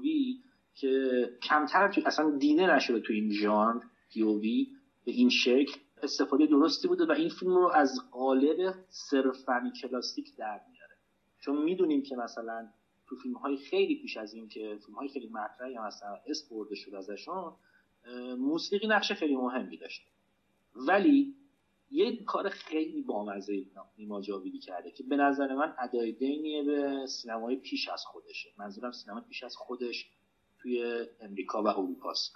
[0.80, 4.66] که کمتر تو اصلا دینه نشده تو این ژانر پیووی
[5.04, 5.80] به این شکل.
[6.02, 10.96] استفاده درستی بوده و این فیلم رو از قالب صرفا کلاسیک در میاره.
[11.40, 12.68] چون می‌دونیم که مثلا
[13.08, 16.48] تو فیلم های خیلی پیش از این که فیلم های خیلی مطرحی هم مثلا اس
[16.50, 17.52] برده شد ازشون
[18.38, 20.06] موسیقی نقش خیلی مهمی داشته.
[20.74, 21.34] ولی
[21.90, 23.64] یه کار خیلی بامزه
[23.98, 28.48] نیما جاویدی کرده که به نظر من ادای دینیه به سینمای پیش از خودشه.
[28.58, 30.10] منظورم سینما پیش از خودش.
[30.62, 32.34] توی امریکا و اروپاست.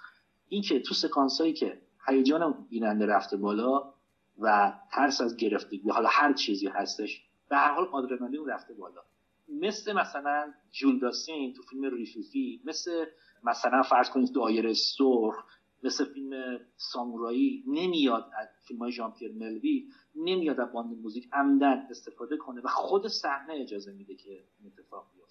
[0.49, 3.93] این که تو سکانس هایی که هیجان بیننده رفته بالا
[4.39, 9.01] و ترس از گرفتگی حالا هر چیزی هستش به هر حال آدرنالین رفته بالا.
[9.47, 13.05] مثل مثلا ژول داسن تو فیلم ریفیفی مثل
[13.43, 15.43] مثلا فرض کنید دایره سرخ
[15.83, 21.87] مثل فیلم سامورایی نمیاد از فیلم های ژان پیر ملویل نمیاد از باند موزیک عمدا
[21.89, 25.22] استفاده کنه و خود صحنه اجازه میده که این اتفاق بیفته.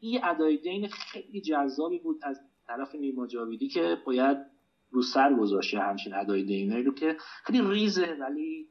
[0.00, 4.38] این ادای دین خیلی جذابی بود از طرف نیما جاویدی که باید
[4.90, 8.68] رو سر گذاشته همچین ادای دیمه رو که خیلی ریزه ولی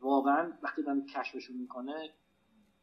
[0.00, 2.10] واقعا وقتی من کشفشون می‌کنه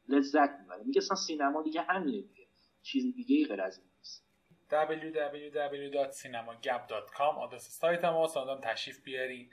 [0.08, 0.84] لذت می‌بره.
[0.84, 2.48] میگه اصلا سینما دیگه همینه دیگه.
[2.82, 4.26] چیز دیگه ای غیر از این نیست.
[4.72, 9.50] www.cinemagap.com آدرس سایت ما سادان تشریف بیارین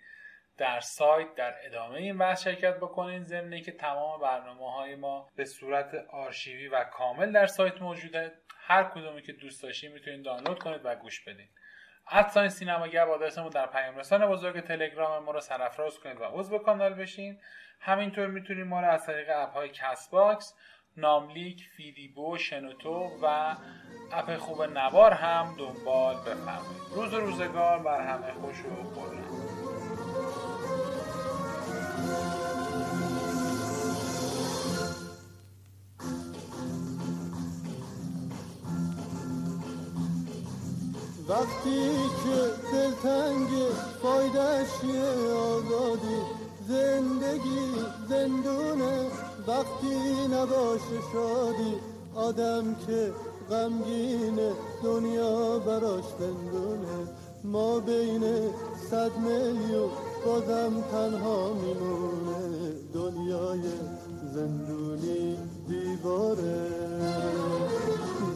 [0.59, 3.25] در سایت در ادامه این بحث شرکت بکنین.
[3.25, 8.33] ضمن که تمام برنامه های ما به صورت آرشیوی و کامل در سایت موجوده.
[8.59, 11.49] هر کدومی که دوست داشتین می‌تونید دانلود کنید و گوش بدین.
[12.11, 16.59] at sign گپ آدرسمون در پیام رسان بزرگ تلگرام ما رو سرفراز کنید و عضو
[16.59, 17.41] کانال بشین.
[17.81, 20.55] همینطور می‌تونید ما رو از طریق app های Castbox
[20.97, 23.57] ناملیک فیدیبو شنوتو و
[24.13, 26.83] app خوب نوار هم دنبال بفرمایید.
[26.95, 29.56] روز و روزگار بر همه خوش و خرم
[41.29, 42.39] وقتی که
[42.73, 43.49] دلتنگ
[44.03, 44.73] فایدش
[45.35, 46.21] آزادی
[46.69, 47.73] زندگی
[48.09, 49.07] زندونه
[49.49, 51.75] وقتی نباشه شادی
[52.15, 53.13] آدم که
[53.51, 54.39] غمگین
[54.83, 57.09] دنیا براش زندونه.
[57.45, 58.23] ما بین
[58.91, 59.91] صد میلیون
[60.27, 62.73] بازم تنها میمونه.
[62.95, 63.63] دنیای
[64.35, 65.37] زندونی
[65.69, 66.71] دیواره.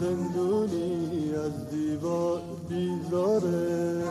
[0.01, 1.00] زندونی
[1.45, 4.05] از دیوار بیزاره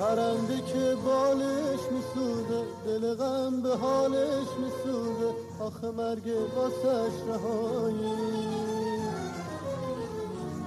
[0.00, 5.34] پرنده که بالش میسوزه دل غم به حالش میسوزه.
[5.60, 6.22] آخه مرگ
[6.56, 8.14] واسش رهایی.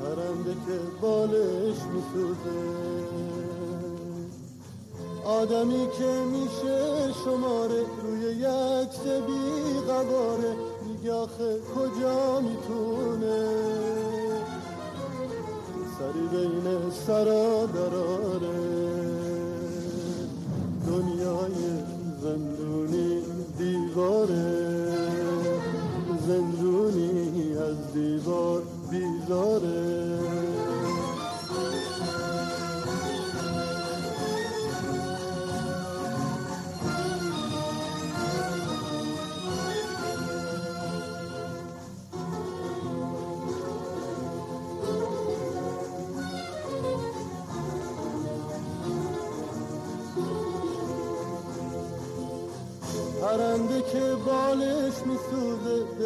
[0.02, 2.84] پرنده که بالش میسوزه.
[5.26, 10.56] آدمی که میشه شماره روی یک بی قباره
[10.88, 13.48] میگه آخه کجا می‌تونه؟
[16.00, 18.63] سری بین سرا دراره.
[22.34, 23.22] زندونی
[23.58, 24.88] دیواره
[26.28, 28.62] زندونی از دیوار
[28.92, 30.03] بیزاره.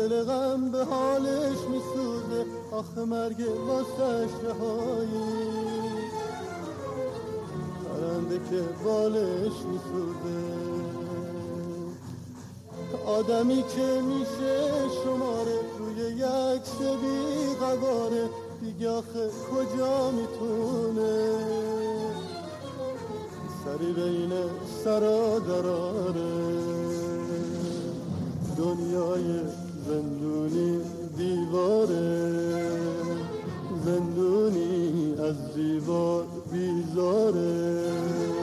[0.09, 2.45] دل غم به حالش میسوزه.
[2.71, 5.37] آخه مرگ واسش رهایی.
[7.85, 10.39] پرنده که بالش میسوزه.
[13.05, 14.69] آدمی که میشه
[15.03, 18.29] شماره روی یک بی قواره
[18.61, 21.37] دیگه آخه کجا می‌تونه؟
[23.65, 24.31] سری بین
[24.83, 26.57] سرا دراره
[28.57, 30.79] دنیای زندونی
[31.17, 32.37] دیواره
[33.85, 38.36] زندونی از دیوار بیزاره.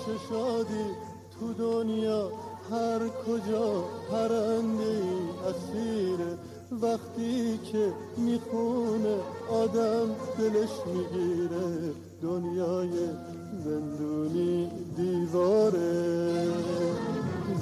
[0.00, 0.84] نباشه شادی
[1.40, 2.32] تو دنیا؟
[2.70, 5.02] هر کجا پرنده
[5.48, 6.38] اسیره
[6.82, 9.16] وقتی که می‌خونه
[9.50, 11.92] آدم دلش می‌گیره.
[12.22, 12.90] دنیای
[13.64, 16.48] زندونی دیواره.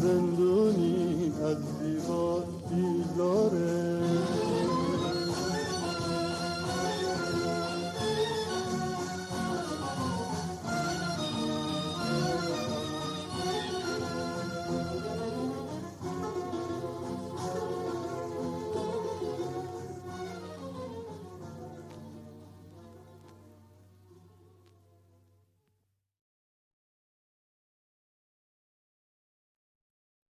[0.01, 4.08] زندونی از دیوار بیزاره